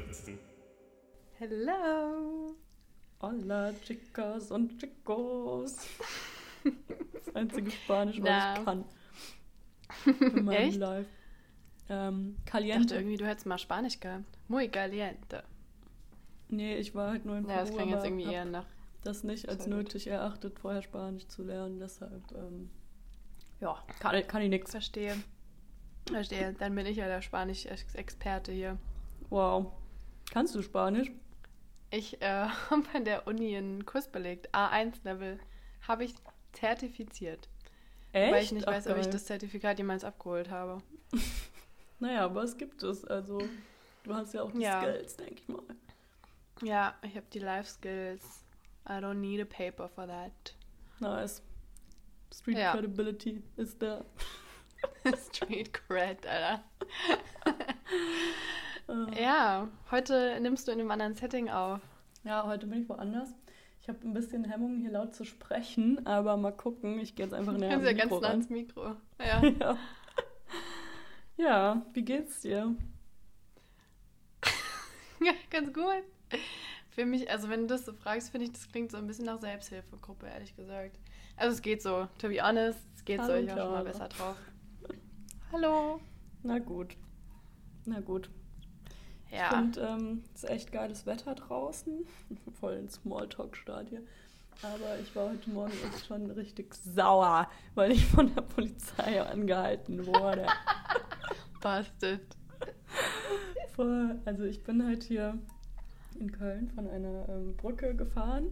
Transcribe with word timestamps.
spritzen. 0.00 0.38
Hello. 1.38 2.54
Hola, 3.20 3.72
Chicas 3.84 4.50
und 4.50 4.78
Chicos. 4.78 5.86
Das 7.12 7.34
einzige 7.34 7.70
Spanisch, 7.70 8.16
was 8.20 8.24
Na. 8.24 8.58
ich 8.58 8.64
kann. 8.64 8.84
In 10.36 10.44
meinem 10.44 10.56
Echt? 10.68 10.78
Live. 10.78 11.06
Ähm, 11.88 12.36
Ich 12.38 12.44
dachte 12.44 12.50
caliente. 12.50 12.94
irgendwie, 12.94 13.16
du 13.16 13.26
hättest 13.26 13.46
mal 13.46 13.58
Spanisch 13.58 14.00
gehabt. 14.00 14.24
Muy 14.48 14.68
caliente. 14.68 15.44
Nee, 16.48 16.76
ich 16.76 16.94
war 16.94 17.10
halt 17.10 17.24
nur 17.24 17.36
in 17.38 17.48
Ja, 17.48 17.60
das 17.60 17.70
Peru, 17.70 17.76
klingt 17.78 17.90
jetzt 17.92 17.98
aber 18.00 18.06
irgendwie 18.08 18.32
eher 18.32 18.44
nach. 18.44 18.66
das 19.04 19.24
nicht 19.24 19.48
als 19.48 19.66
nötig 19.66 20.06
erachtet, 20.06 20.58
vorher 20.58 20.82
Spanisch 20.82 21.26
zu 21.28 21.42
lernen. 21.42 21.80
Deshalb, 21.80 22.22
ähm, 22.36 22.70
ja, 23.60 23.82
kann, 24.00 24.26
kann 24.26 24.42
ich 24.42 24.50
nix. 24.50 24.70
Verstehe. 24.70 25.16
Verstehe. 26.10 26.54
Dann 26.58 26.74
bin 26.74 26.84
ich 26.86 26.98
ja 26.98 27.06
der 27.06 27.22
Spanisch-Experte 27.22 28.52
hier. 28.52 28.78
Wow. 29.30 29.72
Kannst 30.32 30.54
du 30.54 30.62
Spanisch? 30.62 31.10
Ich 31.90 32.22
äh, 32.22 32.26
habe 32.70 32.84
an 32.94 33.04
der 33.04 33.26
Uni 33.26 33.54
einen 33.54 33.84
Kurs 33.84 34.08
belegt. 34.08 34.54
A1-Level. 34.54 35.38
Habe 35.86 36.04
ich 36.04 36.14
zertifiziert. 36.52 37.50
Echt? 38.12 38.32
Weil 38.32 38.42
ich 38.42 38.52
nicht 38.52 38.66
Ach, 38.66 38.72
weiß, 38.72 38.86
ob 38.86 38.96
ich 38.96 39.02
geil. 39.04 39.12
das 39.12 39.26
Zertifikat 39.26 39.78
jemals 39.78 40.04
abgeholt 40.04 40.50
habe. 40.50 40.82
Naja, 41.98 42.24
aber 42.24 42.42
es 42.42 42.56
gibt 42.56 42.82
es. 42.82 43.04
Also, 43.04 43.40
du 44.02 44.12
hast 44.12 44.34
ja 44.34 44.42
auch 44.42 44.50
die 44.50 44.58
Ja. 44.62 44.80
Skills, 44.80 45.16
denke 45.18 45.34
ich 45.34 45.46
mal. 45.46 45.62
Ja, 46.60 46.96
ich 47.02 47.14
habe 47.14 47.26
die 47.32 47.38
Life 47.38 47.70
Skills. 47.70 48.44
I 48.88 48.94
don't 48.94 49.20
need 49.20 49.40
a 49.40 49.44
paper 49.44 49.88
for 49.88 50.08
that. 50.08 50.56
Nice. 50.98 51.42
Street 52.34 52.58
Ja. 52.58 52.72
Credibility 52.72 53.40
ist 53.56 53.80
da. 53.80 54.04
Street 55.30 55.72
Cred, 55.72 56.26
Alter. 56.26 56.64
Ja, 59.18 59.68
heute 59.90 60.38
nimmst 60.40 60.68
du 60.68 60.72
in 60.72 60.80
einem 60.80 60.90
anderen 60.90 61.14
Setting 61.14 61.48
auf. 61.48 61.80
Ja, 62.24 62.46
heute 62.46 62.66
bin 62.66 62.82
ich 62.82 62.88
woanders. 62.88 63.34
Ich 63.80 63.88
habe 63.88 63.98
ein 64.06 64.12
bisschen 64.12 64.44
Hemmungen, 64.44 64.80
hier 64.80 64.90
laut 64.90 65.14
zu 65.14 65.24
sprechen, 65.24 66.06
aber 66.06 66.36
mal 66.36 66.52
gucken. 66.52 66.98
Ich 67.00 67.14
gehe 67.14 67.24
jetzt 67.24 67.32
einfach 67.32 67.56
näher 67.56 67.70
ans 67.70 67.86
ja 67.86 67.92
ganz 67.94 68.10
Mikro 68.10 68.20
nah 68.20 68.26
ran. 68.26 68.32
ans 68.32 68.50
Mikro. 68.50 68.96
Ja. 69.18 69.42
Ja. 69.58 69.76
ja, 71.36 71.86
wie 71.94 72.02
geht's 72.02 72.42
dir? 72.42 72.76
ja, 75.20 75.32
ganz 75.50 75.72
gut. 75.72 76.04
Für 76.90 77.06
mich, 77.06 77.30
also 77.30 77.48
wenn 77.48 77.62
du 77.62 77.66
das 77.68 77.86
so 77.86 77.94
fragst, 77.94 78.30
finde 78.30 78.44
ich, 78.46 78.52
das 78.52 78.68
klingt 78.68 78.90
so 78.90 78.98
ein 78.98 79.06
bisschen 79.06 79.24
nach 79.24 79.40
Selbsthilfegruppe, 79.40 80.26
ehrlich 80.26 80.54
gesagt. 80.54 80.98
Also 81.36 81.54
es 81.54 81.62
geht 81.62 81.82
so, 81.82 82.06
to 82.18 82.28
be 82.28 82.42
honest, 82.42 82.78
es 82.94 83.04
geht 83.04 83.20
so, 83.20 83.32
Hallo, 83.32 83.42
ich 83.42 83.48
war 83.48 83.56
schon 83.56 83.70
mal 83.72 83.84
besser 83.84 84.08
drauf. 84.08 84.36
Hallo. 85.52 86.00
Na 86.42 86.58
gut. 86.58 86.94
Na 87.86 88.00
gut. 88.00 88.30
Ich 89.32 89.38
Ja. 89.38 89.48
finde, 89.48 89.80
ähm, 89.80 90.22
es 90.34 90.44
ist 90.44 90.50
echt 90.50 90.72
geiles 90.72 91.06
Wetter 91.06 91.34
draußen. 91.34 92.06
Voll 92.60 92.74
in 92.74 92.88
Smalltalk-Stadie. 92.90 94.00
Aber 94.62 94.98
ich 95.00 95.16
war 95.16 95.30
heute 95.30 95.48
Morgen 95.50 95.72
echt 95.72 96.06
schon 96.06 96.30
richtig 96.30 96.74
sauer, 96.74 97.48
weil 97.74 97.92
ich 97.92 98.04
von 98.06 98.32
der 98.34 98.42
Polizei 98.42 99.22
angehalten 99.22 100.06
wurde. 100.06 100.46
Bastet. 101.62 102.36
Voll. 103.74 104.20
Also 104.26 104.44
ich 104.44 104.62
bin 104.62 104.84
halt 104.86 105.02
hier 105.02 105.38
in 106.20 106.30
Köln 106.30 106.68
von 106.74 106.86
einer 106.88 107.26
ähm, 107.30 107.56
Brücke 107.56 107.94
gefahren, 107.96 108.48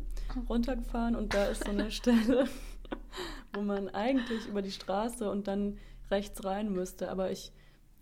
runtergefahren 0.49 1.15
und 1.15 1.35
da 1.35 1.45
ist 1.45 1.65
so 1.65 1.71
eine 1.71 1.91
Stelle, 1.91 2.49
wo 3.53 3.61
man 3.61 3.91
eigentlich 3.91 4.47
über 4.47 4.63
die 4.63 4.73
Straße 4.73 5.31
und 5.31 5.47
dann 5.47 5.77
rechts 6.11 6.43
rein 6.45 6.73
müsste. 6.73 7.11
Aber 7.11 7.31
ich, 7.31 7.53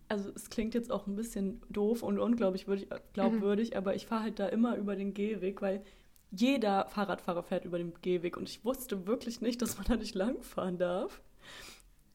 also 0.08 0.30
es 0.34 0.50
klingt 0.50 0.74
jetzt 0.74 0.90
auch 0.90 1.06
ein 1.06 1.16
bisschen 1.16 1.60
doof 1.68 2.02
und 2.02 2.18
unglaublich 2.18 2.66
würdig, 2.66 2.88
glaubwürdig, 3.12 3.76
aber 3.76 3.94
ich 3.94 4.06
fahre 4.06 4.24
halt 4.24 4.38
da 4.38 4.46
immer 4.46 4.76
über 4.76 4.96
den 4.96 5.14
Gehweg, 5.14 5.62
weil 5.62 5.82
jeder 6.30 6.86
Fahrradfahrer 6.88 7.42
fährt 7.42 7.64
über 7.64 7.78
den 7.78 7.94
Gehweg 8.02 8.36
und 8.36 8.48
ich 8.48 8.64
wusste 8.64 9.06
wirklich 9.06 9.40
nicht, 9.40 9.62
dass 9.62 9.76
man 9.76 9.86
da 9.86 9.96
nicht 9.96 10.14
langfahren 10.14 10.78
darf. 10.78 11.20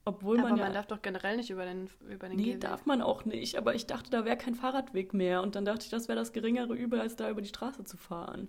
Obwohl 0.06 0.38
Aber 0.38 0.50
man 0.50 0.58
man, 0.58 0.58
ja 0.58 0.70
darf 0.70 0.86
doch 0.86 1.00
generell 1.02 1.36
nicht 1.36 1.50
über 1.50 1.64
den, 1.64 1.88
über 2.10 2.28
den 2.28 2.40
Nee, 2.40 2.54
Gehweg. 2.54 2.60
darf 2.60 2.84
man 2.86 3.00
auch 3.00 3.24
nicht. 3.24 3.56
Aber 3.56 3.74
ich 3.74 3.86
dachte, 3.86 4.10
da 4.10 4.24
wäre 4.24 4.36
kein 4.36 4.54
Fahrradweg 4.54 5.14
mehr. 5.14 5.42
Und 5.42 5.54
dann 5.56 5.64
dachte 5.64 5.84
ich, 5.84 5.90
das 5.90 6.08
wäre 6.08 6.18
das 6.18 6.32
geringere 6.32 6.74
Übel, 6.74 7.00
als 7.00 7.16
da 7.16 7.30
über 7.30 7.40
die 7.40 7.48
Straße 7.48 7.84
zu 7.84 7.96
fahren. 7.96 8.48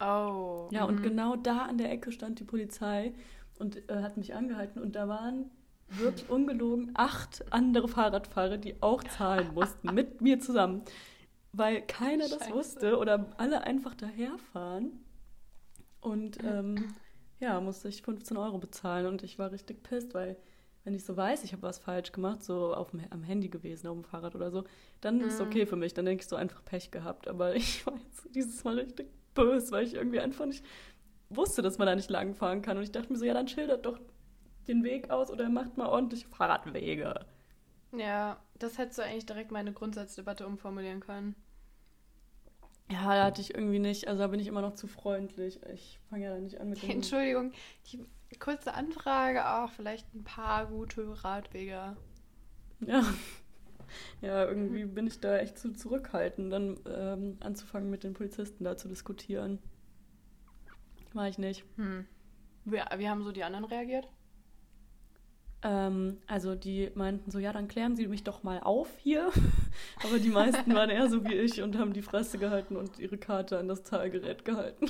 Oh. 0.00 0.68
Ja, 0.70 0.84
und 0.84 1.00
mhm. 1.00 1.02
genau 1.02 1.36
da 1.36 1.58
an 1.66 1.78
der 1.78 1.90
Ecke 1.92 2.12
stand 2.12 2.40
die 2.40 2.44
Polizei 2.44 3.14
und 3.58 3.88
äh, 3.90 4.02
hat 4.02 4.16
mich 4.16 4.34
angehalten. 4.34 4.80
Und 4.80 4.96
da 4.96 5.06
waren 5.08 5.50
wirklich 5.88 6.28
ungelogen 6.28 6.90
acht 6.94 7.44
andere 7.52 7.88
Fahrradfahrer, 7.88 8.58
die 8.58 8.80
auch 8.82 9.04
zahlen 9.04 9.52
mussten, 9.54 9.94
mit 9.94 10.20
mir 10.20 10.40
zusammen. 10.40 10.82
Weil 11.52 11.82
keiner 11.82 12.28
das 12.28 12.38
Scheiße. 12.40 12.52
wusste 12.52 12.98
oder 12.98 13.26
alle 13.36 13.62
einfach 13.64 13.94
daherfahren. 13.94 15.04
Und 16.00 16.42
ähm, 16.42 16.94
ja, 17.40 17.60
musste 17.60 17.88
ich 17.88 18.02
15 18.02 18.36
Euro 18.36 18.58
bezahlen. 18.58 19.06
Und 19.06 19.22
ich 19.22 19.38
war 19.38 19.52
richtig 19.52 19.82
pisst, 19.82 20.14
weil 20.14 20.36
wenn 20.82 20.94
ich 20.94 21.04
so 21.04 21.16
weiß, 21.16 21.44
ich 21.44 21.52
habe 21.52 21.62
was 21.62 21.78
falsch 21.78 22.12
gemacht, 22.12 22.42
so 22.42 22.74
auf 22.74 22.90
dem, 22.90 23.00
am 23.10 23.22
Handy 23.22 23.48
gewesen, 23.48 23.86
auf 23.86 23.94
dem 23.94 24.04
Fahrrad 24.04 24.34
oder 24.34 24.50
so, 24.50 24.64
dann 25.00 25.20
ist 25.20 25.34
es 25.34 25.40
Mhm. 25.40 25.46
okay 25.46 25.66
für 25.66 25.76
mich. 25.76 25.94
Dann 25.94 26.04
denke 26.04 26.22
ich 26.22 26.28
so 26.28 26.36
einfach 26.36 26.64
Pech 26.64 26.90
gehabt. 26.90 27.28
Aber 27.28 27.54
ich 27.56 27.86
war 27.86 27.94
jetzt 27.96 28.28
dieses 28.34 28.64
Mal 28.64 28.78
richtig 28.80 29.06
böse, 29.34 29.70
weil 29.70 29.86
ich 29.86 29.94
irgendwie 29.94 30.20
einfach 30.20 30.46
nicht 30.46 30.64
wusste, 31.30 31.62
dass 31.62 31.78
man 31.78 31.86
da 31.86 31.94
nicht 31.94 32.10
langfahren 32.10 32.62
kann. 32.62 32.76
Und 32.76 32.82
ich 32.82 32.92
dachte 32.92 33.12
mir 33.12 33.18
so, 33.18 33.24
ja, 33.24 33.32
dann 33.34 33.48
schildert 33.48 33.86
doch 33.86 33.98
den 34.64 34.84
Weg 34.84 35.10
aus 35.10 35.30
oder 35.30 35.48
macht 35.48 35.76
mal 35.76 35.88
ordentliche 35.88 36.28
Fahrradwege. 36.28 37.26
Ja, 37.92 38.38
das 38.58 38.78
hättest 38.78 38.98
du 38.98 39.02
eigentlich 39.02 39.26
direkt 39.26 39.50
meine 39.50 39.72
Grundsatzdebatte 39.72 40.46
umformulieren 40.46 41.00
können. 41.00 41.36
Ja, 42.90 43.14
da 43.14 43.24
hatte 43.24 43.40
ich 43.40 43.54
irgendwie 43.54 43.78
nicht, 43.78 44.08
also 44.08 44.20
da 44.20 44.28
bin 44.28 44.40
ich 44.40 44.46
immer 44.46 44.60
noch 44.60 44.74
zu 44.74 44.86
freundlich. 44.86 45.60
Ich 45.72 46.00
fange 46.10 46.24
ja 46.24 46.34
da 46.34 46.40
nicht 46.40 46.60
an 46.60 46.70
mit 46.70 46.82
dem. 46.82 46.90
Entschuldigung, 46.90 47.52
die 47.90 48.04
kurze 48.38 48.74
Anfrage, 48.74 49.48
auch 49.48 49.70
vielleicht 49.70 50.12
ein 50.14 50.24
paar 50.24 50.66
gute 50.66 51.24
Radwege. 51.24 51.96
Ja. 52.80 53.04
Ja, 54.20 54.44
irgendwie 54.44 54.86
bin 54.86 55.06
ich 55.06 55.20
da 55.20 55.38
echt 55.38 55.58
zu 55.58 55.72
zurückhaltend, 55.72 56.52
dann 56.52 56.80
ähm, 56.86 57.36
anzufangen 57.40 57.90
mit 57.90 58.02
den 58.02 58.14
Polizisten 58.14 58.64
da 58.64 58.76
zu 58.76 58.88
diskutieren. 58.88 59.60
War 61.12 61.28
ich 61.28 61.38
nicht. 61.38 61.64
Hm. 61.76 62.06
Wie, 62.64 62.80
wie 62.96 63.08
haben 63.08 63.22
so 63.22 63.30
die 63.30 63.44
anderen 63.44 63.66
reagiert? 63.66 64.08
Ähm, 65.64 66.18
also 66.26 66.54
die 66.54 66.90
meinten 66.94 67.30
so, 67.30 67.38
ja, 67.38 67.52
dann 67.52 67.68
klären 67.68 67.96
Sie 67.96 68.06
mich 68.06 68.22
doch 68.22 68.42
mal 68.42 68.60
auf 68.60 68.88
hier. 68.98 69.32
Aber 70.04 70.18
die 70.18 70.28
meisten 70.28 70.74
waren 70.74 70.90
eher 70.90 71.08
so 71.08 71.24
wie 71.24 71.34
ich 71.34 71.62
und 71.62 71.78
haben 71.78 71.94
die 71.94 72.02
Fresse 72.02 72.38
gehalten 72.38 72.76
und 72.76 72.98
ihre 72.98 73.16
Karte 73.16 73.58
an 73.58 73.66
das 73.66 73.82
Zahlgerät 73.82 74.44
gehalten. 74.44 74.86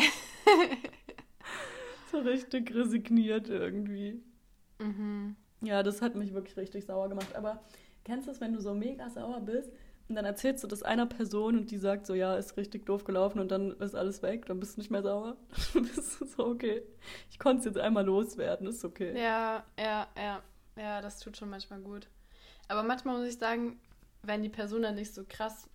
Oh 0.00 0.02
so 2.10 2.18
richtig 2.20 2.74
resigniert 2.74 3.50
irgendwie. 3.50 4.22
Mhm. 4.78 5.36
Ja, 5.60 5.82
das 5.82 6.00
hat 6.00 6.14
mich 6.14 6.32
wirklich 6.32 6.56
richtig 6.56 6.86
sauer 6.86 7.10
gemacht. 7.10 7.36
Aber 7.36 7.62
kennst 8.04 8.28
du 8.28 8.32
es, 8.32 8.40
wenn 8.40 8.54
du 8.54 8.60
so 8.60 8.74
mega 8.74 9.10
sauer 9.10 9.40
bist 9.40 9.70
und 10.08 10.14
dann 10.14 10.24
erzählst 10.24 10.64
du 10.64 10.68
das 10.68 10.82
einer 10.82 11.06
Person 11.06 11.58
und 11.58 11.70
die 11.70 11.76
sagt 11.78 12.06
so, 12.06 12.14
ja, 12.14 12.34
ist 12.36 12.56
richtig 12.56 12.86
doof 12.86 13.04
gelaufen 13.04 13.40
und 13.40 13.50
dann 13.50 13.72
ist 13.80 13.94
alles 13.94 14.22
weg, 14.22 14.46
dann 14.46 14.58
bist 14.60 14.76
du 14.76 14.80
nicht 14.80 14.90
mehr 14.90 15.02
sauer. 15.02 15.36
Dann 15.74 15.84
bist 15.84 16.20
du 16.20 16.26
so, 16.26 16.46
okay, 16.46 16.82
ich 17.30 17.38
konnte 17.38 17.60
es 17.60 17.64
jetzt 17.66 17.78
einmal 17.78 18.04
loswerden, 18.06 18.66
ist 18.66 18.84
okay. 18.84 19.18
Ja, 19.18 19.64
ja, 19.78 20.08
ja. 20.16 20.42
Ja, 20.76 21.00
das 21.02 21.18
tut 21.18 21.36
schon 21.36 21.50
manchmal 21.50 21.80
gut. 21.80 22.08
Aber 22.68 22.82
manchmal 22.84 23.18
muss 23.18 23.28
ich 23.28 23.38
sagen, 23.38 23.80
wenn 24.22 24.42
die 24.42 24.48
Person 24.48 24.82
dann 24.82 24.94
nicht 24.94 25.12
so 25.12 25.24
krass 25.28 25.68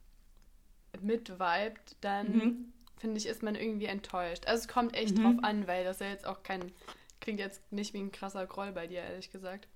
mitvibet, 1.02 1.76
dann 2.02 2.34
Mhm. 2.34 2.74
finde 2.98 3.18
ich, 3.18 3.26
ist 3.26 3.44
man 3.44 3.56
irgendwie 3.56 3.86
enttäuscht. 3.86 4.46
Also 4.48 4.62
es 4.62 4.68
kommt 4.68 4.96
echt 4.96 5.18
Mhm. 5.18 5.24
drauf 5.24 5.44
an, 5.44 5.68
weil 5.68 5.84
das 5.84 6.00
ja 6.00 6.08
jetzt 6.08 6.26
auch 6.26 6.44
kein, 6.44 6.72
klingt 7.20 7.40
jetzt 7.40 7.72
nicht 7.72 7.94
wie 7.94 8.00
ein 8.00 8.12
krasser 8.12 8.46
Groll 8.46 8.72
bei 8.72 8.88
dir, 8.88 9.02
ehrlich 9.02 9.32
gesagt. 9.32 9.68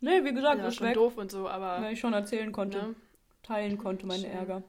Nee, 0.00 0.24
wie 0.24 0.32
gesagt, 0.32 0.58
Ja, 0.58 0.68
ist 0.68 0.76
schon 0.76 0.86
weg, 0.88 0.94
doof 0.94 1.16
und 1.18 1.30
so, 1.30 1.48
aber 1.48 1.82
weil 1.82 1.92
ich 1.92 2.00
schon 2.00 2.12
erzählen 2.14 2.52
konnte, 2.52 2.78
ne? 2.78 2.94
Teilen 3.42 3.78
konnte, 3.78 4.06
meinen 4.06 4.22
Schön. 4.22 4.30
Ärger. 4.32 4.62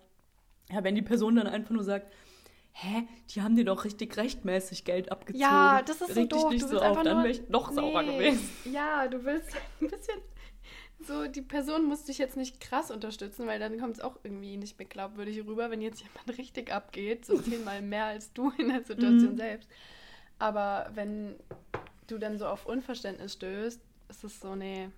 Ja, 0.71 0.83
wenn 0.83 0.95
die 0.95 1.01
Person 1.01 1.35
dann 1.35 1.47
einfach 1.47 1.71
nur 1.71 1.83
sagt, 1.83 2.11
hä, 2.73 3.03
die 3.29 3.41
haben 3.41 3.55
dir 3.55 3.65
doch 3.65 3.83
richtig 3.83 4.15
rechtmäßig 4.17 4.85
Geld 4.85 5.11
abgezogen. 5.11 5.41
Ja, 5.41 5.81
das 5.81 6.01
ist 6.01 6.13
so 6.15 6.25
doof. 6.25 6.49
nicht 6.51 6.63
Du 6.63 6.67
so 6.69 6.77
auf, 6.79 6.83
einfach 6.85 7.03
dann 7.03 7.17
wäre 7.17 7.29
ich 7.31 7.49
noch 7.49 7.71
Nee. 7.71 8.05
gewesen. 8.05 8.49
Ja, 8.71 9.07
du 9.07 9.23
willst 9.25 9.53
ein 9.81 9.87
bisschen 9.89 10.21
so, 11.03 11.25
die 11.27 11.41
Person 11.41 11.85
muss 11.85 12.03
dich 12.05 12.19
jetzt 12.19 12.37
nicht 12.37 12.61
krass 12.61 12.91
unterstützen, 12.91 13.47
weil 13.47 13.59
dann 13.59 13.79
kommt 13.79 13.95
es 13.95 14.01
auch 14.01 14.17
irgendwie 14.23 14.55
nicht 14.57 14.77
mehr 14.77 14.87
glaubwürdig 14.87 15.45
rüber, 15.45 15.71
wenn 15.71 15.81
jetzt 15.81 16.01
jemand 16.01 16.37
richtig 16.37 16.71
abgeht, 16.71 17.25
so 17.25 17.37
zehnmal 17.41 17.81
mehr 17.81 18.05
als 18.05 18.31
du 18.33 18.51
in 18.57 18.69
der 18.69 18.83
Situation 18.83 19.31
Mhm. 19.33 19.37
selbst. 19.37 19.69
Aber 20.39 20.89
wenn 20.93 21.35
du 22.07 22.17
dann 22.19 22.37
so 22.37 22.45
auf 22.47 22.65
Unverständnis 22.67 23.33
stößt, 23.33 23.81
ist 24.09 24.23
es 24.23 24.39
so, 24.39 24.55
nee, 24.55 24.89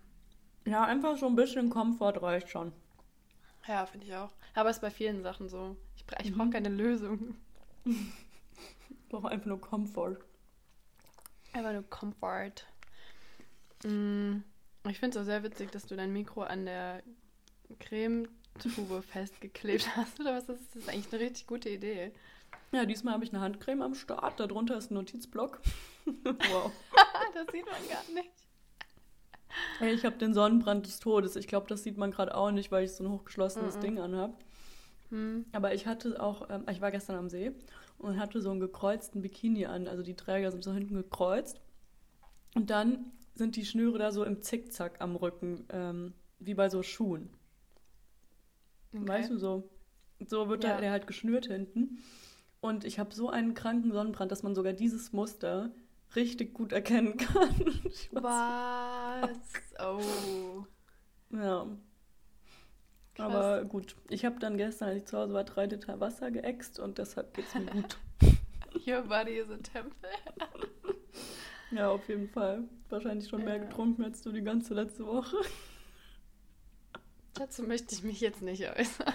Ja, 0.66 0.84
einfach 0.86 1.18
so 1.18 1.25
ein 1.28 1.36
bisschen 1.36 1.70
Komfort 1.70 2.22
reicht 2.22 2.50
schon. 2.50 2.72
Ja, 3.68 3.86
finde 3.86 4.06
ich 4.07 4.15
auch. 4.15 4.31
Aber 4.56 4.69
es 4.69 4.77
ist 4.77 4.81
bei 4.81 4.92
vielen 4.92 5.24
Sachen 5.24 5.50
so. 5.50 5.75
Ich, 5.95 6.06
bra- 6.06 6.19
ich 6.24 6.31
Mhm. 6.31 6.38
brauche 6.38 6.50
keine 6.51 6.69
Lösung. 6.69 7.36
Ich 7.86 7.98
brauche 9.10 9.30
einfach 9.30 9.45
nur 9.48 9.60
Komfort. 9.62 10.18
Einfach 11.54 11.74
nur 11.74 11.83
Comfort. 11.89 12.65
Mm, 13.83 14.38
Ich 14.89 15.00
finde 15.00 15.18
es 15.18 15.21
auch 15.21 15.25
sehr 15.25 15.44
witzig, 15.44 15.71
dass 15.71 15.86
du 15.86 15.95
dein 15.95 16.12
Mikro 16.12 16.44
an 16.44 16.65
der 16.65 17.04
Cremetube 17.80 19.01
festgeklebt 19.12 19.95
hast 19.95 20.19
oder 20.19 20.33
was 20.36 20.50
ist? 20.50 20.75
Das 20.75 20.83
ist 20.83 20.89
eigentlich 20.89 21.12
eine 21.13 21.21
richtig 21.24 21.48
gute 21.48 21.69
Idee. 21.69 22.12
Ja, 22.71 22.86
diesmal 22.86 23.13
habe 23.13 23.24
ich 23.24 23.31
eine 23.31 23.42
Handcreme 23.42 23.81
am 23.83 23.95
Start. 23.95 24.39
Darunter 24.39 24.77
ist 24.77 24.92
ein 24.92 24.95
Notizblock. 24.95 25.60
wow. 26.06 26.71
das 27.33 27.48
sieht 27.51 27.65
man 27.65 27.88
gar 27.88 28.04
nicht. 28.13 28.31
Hey, 29.79 29.94
ich 29.94 30.05
habe 30.05 30.17
den 30.17 30.33
Sonnenbrand 30.33 30.85
des 30.85 31.00
Todes. 31.00 31.35
Ich 31.35 31.47
glaube, 31.47 31.67
das 31.67 31.83
sieht 31.83 31.97
man 31.97 32.11
gerade 32.11 32.35
auch 32.35 32.51
nicht, 32.51 32.71
weil 32.71 32.85
ich 32.85 32.91
so 32.94 33.03
ein 33.03 33.09
hochgeschlossenes 33.11 33.77
Mhm. 33.77 33.81
Ding 33.81 34.00
anhab. 34.00 34.38
Hm. 35.09 35.45
Aber 35.51 35.73
ich 35.73 35.85
hatte 35.88 36.21
auch, 36.21 36.50
ähm, 36.50 36.65
ich 36.71 36.81
war 36.81 36.91
gestern 36.91 37.15
am 37.17 37.29
See 37.29 37.51
und 37.97 38.19
hatte 38.19 38.41
so 38.41 38.51
einen 38.51 38.59
gekreuzten 38.59 39.21
Bikini 39.21 39.65
an. 39.65 39.88
Also 39.88 40.03
die 40.03 40.15
Träger 40.15 40.51
sind 40.51 40.63
so 40.63 40.73
hinten 40.73 40.95
gekreuzt. 40.95 41.61
Und 42.55 42.69
dann 42.69 43.11
sind 43.35 43.55
die 43.55 43.65
Schnüre 43.65 43.97
da 43.97 44.11
so 44.11 44.23
im 44.23 44.41
Zickzack 44.41 45.01
am 45.01 45.15
Rücken, 45.15 45.65
ähm, 45.69 46.13
wie 46.39 46.53
bei 46.53 46.69
so 46.69 46.83
Schuhen. 46.83 47.29
Okay. 48.94 49.07
Weißt 49.07 49.31
du 49.31 49.38
so? 49.38 49.69
So 50.27 50.50
wird 50.50 50.63
Ja. 50.63 50.79
der 50.79 50.91
halt 50.91 51.07
geschnürt 51.07 51.47
hinten. 51.47 52.00
Und 52.61 52.85
ich 52.85 53.00
habe 53.00 53.13
so 53.13 53.29
einen 53.29 53.55
kranken 53.55 53.91
Sonnenbrand, 53.91 54.31
dass 54.31 54.44
man 54.44 54.55
sogar 54.55 54.73
dieses 54.73 55.11
Muster 55.13 55.71
richtig 56.15 56.54
gut 56.54 56.71
erkennen 56.71 57.18
kann. 57.18 57.81
Was? 58.12 59.30
Oh. 59.80 60.65
Ja. 61.31 61.68
Krass. 63.15 63.33
Aber 63.33 63.63
gut, 63.65 63.95
ich 64.10 64.25
habe 64.25 64.39
dann 64.39 64.57
gestern, 64.57 64.89
als 64.89 64.98
ich 64.98 65.06
zu 65.06 65.18
Hause 65.18 65.33
war, 65.33 65.44
drei 65.44 65.68
Liter 65.68 66.00
Wasser 66.00 66.31
geäxt 66.31 66.80
und 66.80 66.98
deshalb 66.98 67.33
geht's 67.36 67.54
mir 67.54 67.65
gut. 67.65 67.98
Your 68.88 69.04
body 69.04 69.33
is 69.38 69.50
a 69.51 69.57
temple. 69.57 70.10
ja, 71.71 71.89
auf 71.89 72.07
jeden 72.10 72.27
Fall. 72.30 72.63
Wahrscheinlich 72.89 73.30
schon 73.30 73.44
mehr 73.44 73.57
Ja. 73.57 73.63
getrunken 73.65 74.04
als 74.04 74.21
du 74.24 74.31
die 74.31 74.42
ganze 74.42 74.74
letzte 74.74 75.06
Woche. 75.06 75.38
Dazu 77.36 77.63
möchte 77.63 77.94
ich 77.95 78.04
mich 78.04 78.19
jetzt 78.19 78.42
nicht 78.42 78.63
äußern. 78.68 79.13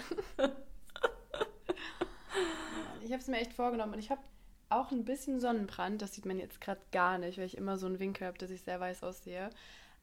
ich 3.01 3.11
habe 3.11 3.21
es 3.21 3.27
mir 3.27 3.37
echt 3.37 3.53
vorgenommen 3.53 3.93
und 3.93 3.99
ich 3.99 4.09
habe 4.11 4.21
auch 4.69 4.91
ein 4.91 5.05
bisschen 5.05 5.39
Sonnenbrand. 5.39 6.01
Das 6.01 6.13
sieht 6.13 6.25
man 6.25 6.39
jetzt 6.39 6.61
gerade 6.61 6.81
gar 6.91 7.17
nicht, 7.17 7.37
weil 7.37 7.45
ich 7.45 7.57
immer 7.57 7.77
so 7.77 7.87
einen 7.87 7.99
Winkel 7.99 8.27
habe, 8.27 8.37
dass 8.37 8.51
ich 8.51 8.61
sehr 8.61 8.79
weiß 8.79 9.03
aussehe. 9.03 9.49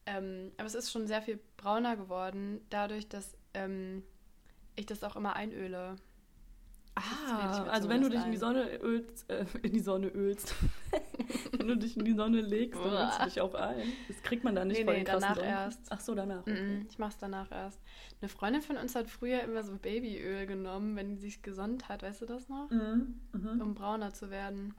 Ähm, 0.05 0.51
aber 0.57 0.67
es 0.67 0.75
ist 0.75 0.91
schon 0.91 1.07
sehr 1.07 1.21
viel 1.21 1.39
brauner 1.57 1.97
geworden, 1.97 2.61
dadurch, 2.69 3.09
dass 3.09 3.35
ähm, 3.53 4.03
ich 4.75 4.85
das 4.85 5.03
auch 5.03 5.15
immer 5.15 5.35
einöle. 5.35 5.97
Mir 6.99 7.71
also 7.71 7.89
wenn 7.89 8.01
du 8.01 8.09
dich 8.09 8.23
in 8.25 8.31
die 8.31 8.37
Sonne 8.37 8.79
ölst, 8.81 9.29
äh, 9.29 9.45
in 9.61 9.73
die 9.73 9.79
Sonne 9.79 10.07
ölst, 10.07 10.55
wenn 11.57 11.67
du 11.67 11.77
dich 11.77 11.97
in 11.97 12.05
die 12.05 12.13
Sonne 12.13 12.41
legst, 12.41 12.79
dann 12.83 12.93
ölst 12.93 13.19
du 13.19 13.25
dich 13.25 13.41
auch 13.41 13.53
ein. 13.53 13.81
Das 14.07 14.21
kriegt 14.23 14.43
man 14.43 14.55
da 14.55 14.65
nicht 14.65 14.79
Nee, 14.79 14.83
vor 14.85 14.93
nee, 14.93 15.03
danach 15.03 15.35
Sonnen- 15.35 15.49
erst. 15.49 15.79
Ach 15.89 15.99
so, 15.99 16.15
danach. 16.15 16.41
Okay. 16.41 16.61
Mhm, 16.61 16.87
Ich 16.89 16.97
mache 16.99 17.11
es 17.11 17.17
danach 17.17 17.51
erst. 17.51 17.79
Eine 18.21 18.29
Freundin 18.29 18.61
von 18.61 18.77
uns 18.77 18.95
hat 18.95 19.09
früher 19.09 19.41
immer 19.43 19.63
so 19.63 19.75
Babyöl 19.77 20.45
genommen, 20.47 20.95
wenn 20.95 21.09
die 21.09 21.17
sich 21.17 21.41
gesonnt 21.41 21.87
hat. 21.89 22.03
Weißt 22.03 22.21
du 22.21 22.25
das 22.25 22.49
noch? 22.49 22.69
Mhm. 22.69 23.19
Mhm. 23.33 23.61
Um 23.61 23.73
brauner 23.75 24.13
zu 24.13 24.29
werden. 24.29 24.73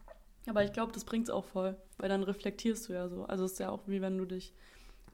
Aber 0.46 0.64
ich 0.64 0.72
glaube, 0.72 0.92
das 0.92 1.04
bringt's 1.04 1.30
auch 1.30 1.44
voll, 1.44 1.76
weil 1.98 2.08
dann 2.08 2.22
reflektierst 2.22 2.88
du 2.88 2.94
ja 2.94 3.08
so. 3.08 3.24
Also 3.24 3.44
es 3.44 3.52
ist 3.52 3.58
ja 3.58 3.68
auch 3.70 3.82
wie 3.86 4.00
wenn 4.00 4.16
du 4.18 4.24
dich 4.24 4.54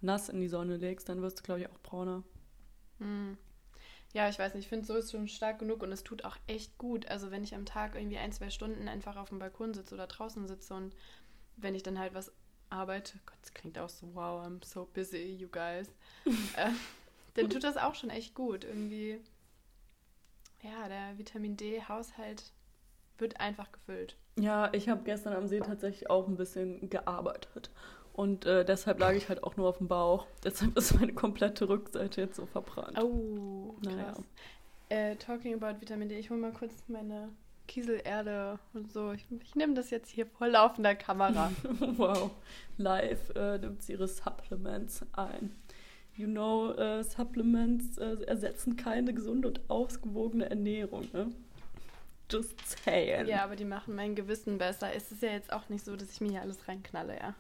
nass 0.01 0.29
in 0.29 0.39
die 0.41 0.49
Sonne 0.49 0.77
legst, 0.77 1.09
dann 1.09 1.23
wirst 1.23 1.41
du, 1.41 1.43
glaube 1.43 1.61
ich, 1.63 1.69
auch 1.69 1.79
brauner. 1.83 2.23
Hm. 3.01 3.37
Ja, 4.15 4.29
ich 4.29 4.39
weiß 4.39 4.55
nicht, 4.55 4.65
ich 4.65 4.69
finde, 4.69 4.87
so 4.87 4.95
ist 4.95 5.11
schon 5.11 5.27
stark 5.27 5.59
genug 5.59 5.83
und 5.83 5.91
es 5.91 6.05
tut 6.05 6.25
auch 6.25 6.37
echt 6.47 6.79
gut. 6.79 7.07
Also 7.09 7.33
wenn 7.33 7.43
ich 7.43 7.55
am 7.57 7.67
Tag 7.67 7.97
irgendwie 7.97 8.17
ein, 8.17 8.31
zwei 8.31 8.49
Stunden 8.49 8.87
einfach 8.87 9.17
auf 9.17 9.29
dem 9.29 9.41
Balkon 9.41 9.75
sitze 9.75 9.93
oder 9.93 10.07
draußen 10.07 10.47
sitze 10.47 10.73
und 10.75 10.95
wenn 11.57 11.75
ich 11.75 11.83
dann 11.83 11.99
halt 11.99 12.15
was 12.15 12.33
arbeite, 12.71 13.19
Gott, 13.27 13.39
das 13.43 13.53
klingt 13.53 13.77
auch 13.77 13.89
so, 13.89 14.15
wow, 14.15 14.47
I'm 14.47 14.65
so 14.65 14.89
busy, 14.95 15.35
you 15.35 15.49
guys, 15.49 15.89
äh, 16.57 16.71
dann 17.35 17.51
tut 17.51 17.65
das 17.65 17.77
auch 17.77 17.97
schon 17.97 18.09
echt 18.09 18.37
gut. 18.37 18.63
Irgendwie, 18.63 19.21
ja, 20.63 20.87
der 20.89 21.19
Vitamin 21.19 21.57
D-Haushalt 21.57 22.53
wird 23.19 23.41
einfach 23.41 23.73
gefüllt. 23.73 24.17
Ja, 24.39 24.73
ich 24.73 24.89
habe 24.89 25.03
gestern 25.03 25.35
am 25.35 25.49
See 25.49 25.59
tatsächlich 25.59 26.09
auch 26.09 26.29
ein 26.29 26.37
bisschen 26.37 26.89
gearbeitet. 26.89 27.71
Und 28.15 28.47
äh, 28.47 28.65
deshalb 28.65 29.01
lag 29.01 29.13
ich 29.13 29.29
halt 29.29 29.43
auch 29.43 29.57
nur 29.57 29.69
auf 29.69 29.79
dem 29.79 29.89
Bauch. 29.89 30.27
Deshalb 30.45 30.77
ist 30.79 30.95
meine 30.95 31.13
komplette 31.13 31.69
Rückseite 31.69 32.21
jetzt 32.21 32.37
so 32.37 32.47
verbrannt. 32.47 32.97
Oh, 33.03 33.75
krass. 33.83 33.95
Naja. 33.97 34.15
Äh, 34.89 35.17
talking 35.17 35.55
about 35.55 35.81
Vitamin 35.81 36.09
D, 36.09 36.17
ich 36.17 36.31
hole 36.31 36.39
mal 36.39 36.53
kurz 36.53 36.73
meine 36.87 37.31
Kieselerde 37.67 38.61
und 38.73 38.93
so. 38.93 39.11
Ich, 39.11 39.27
ich 39.43 39.57
nehme 39.57 39.75
das 39.75 39.91
jetzt 39.91 40.11
hier 40.11 40.27
vor 40.27 40.47
laufender 40.47 40.95
Kamera. 40.95 41.51
wow. 41.97 42.31
Live 42.77 43.31
äh, 43.35 43.59
nimmt 43.59 43.83
sie 43.83 43.93
ihre 43.93 44.07
Supplements 44.07 45.05
ein. 45.15 45.51
You 46.17 46.29
know, 46.29 46.71
äh, 46.75 47.03
Supplements 47.03 47.99
äh, 47.99 48.23
ersetzen 48.27 48.77
keine 48.77 49.13
gesunde 49.13 49.49
und 49.49 49.69
ausgewogene 49.69 50.49
Ernährung, 50.49 51.09
ne? 51.13 51.33
Just 52.31 52.55
saying. 52.85 53.27
Ja, 53.27 53.43
aber 53.43 53.57
die 53.57 53.65
machen 53.65 53.97
mein 53.97 54.15
Gewissen 54.15 54.59
besser. 54.59 54.95
Es 54.95 55.11
ist 55.11 55.23
ja 55.23 55.31
jetzt 55.31 55.53
auch 55.53 55.69
nicht 55.69 55.85
so, 55.85 55.97
dass 55.97 56.13
ich 56.13 56.21
mir 56.21 56.31
hier 56.31 56.43
alles 56.43 56.69
reinknalle, 56.69 57.17
ja. 57.19 57.35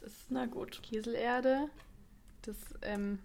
Es 0.00 0.12
ist 0.12 0.30
Na 0.30 0.46
gut. 0.46 0.80
Kieselerde, 0.82 1.68
das 2.42 2.56
ähm, 2.82 3.18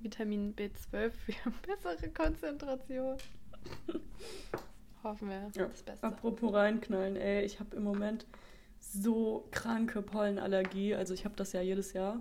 Vitamin 0.00 0.54
B12 0.54 1.10
für 1.10 1.50
bessere 1.66 2.08
Konzentration. 2.10 3.16
Hoffen 5.02 5.28
wir 5.28 5.50
Ja. 5.54 5.66
das 5.66 5.82
Beste. 5.82 6.06
Apropos 6.06 6.52
reinknallen, 6.52 7.16
ey, 7.16 7.44
ich 7.44 7.60
habe 7.60 7.76
im 7.76 7.82
Moment 7.82 8.26
so 8.80 9.46
kranke 9.50 10.02
Pollenallergie. 10.02 10.94
Also 10.94 11.14
ich 11.14 11.24
habe 11.24 11.36
das 11.36 11.52
ja 11.52 11.60
jedes 11.60 11.92
Jahr. 11.92 12.20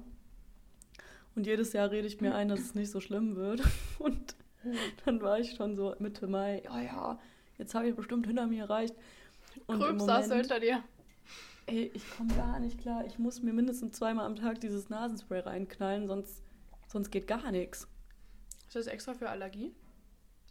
Und 1.35 1.47
jedes 1.47 1.73
Jahr 1.73 1.89
rede 1.89 2.07
ich 2.07 2.21
mir 2.21 2.35
ein, 2.35 2.47
dass 2.49 2.59
es 2.59 2.75
nicht 2.75 2.91
so 2.91 2.99
schlimm 2.99 3.35
wird. 3.35 3.61
Und 3.99 4.35
dann 5.05 5.21
war 5.21 5.39
ich 5.39 5.55
schon 5.55 5.75
so 5.75 5.95
Mitte 5.99 6.27
Mai, 6.27 6.61
ja, 6.63 6.81
ja, 6.81 7.19
jetzt 7.57 7.73
habe 7.75 7.89
ich 7.89 7.95
bestimmt 7.95 8.27
hinter 8.27 8.47
mir 8.47 8.63
erreicht. 8.63 8.95
Und 9.67 9.79
du 9.79 9.93
Moment, 9.93 10.31
hinter 10.33 10.59
dir. 10.59 10.83
Ey, 11.65 11.91
ich 11.93 12.03
komme 12.17 12.33
gar 12.35 12.59
nicht 12.59 12.79
klar. 12.79 13.05
Ich 13.05 13.19
muss 13.19 13.41
mir 13.41 13.53
mindestens 13.53 13.97
zweimal 13.97 14.25
am 14.25 14.35
Tag 14.35 14.61
dieses 14.61 14.89
Nasenspray 14.89 15.39
reinknallen, 15.39 16.07
sonst, 16.07 16.43
sonst 16.87 17.11
geht 17.11 17.27
gar 17.27 17.51
nichts. 17.51 17.87
Ist 18.67 18.75
das 18.75 18.87
extra 18.87 19.13
für 19.13 19.29
Allergie? 19.29 19.73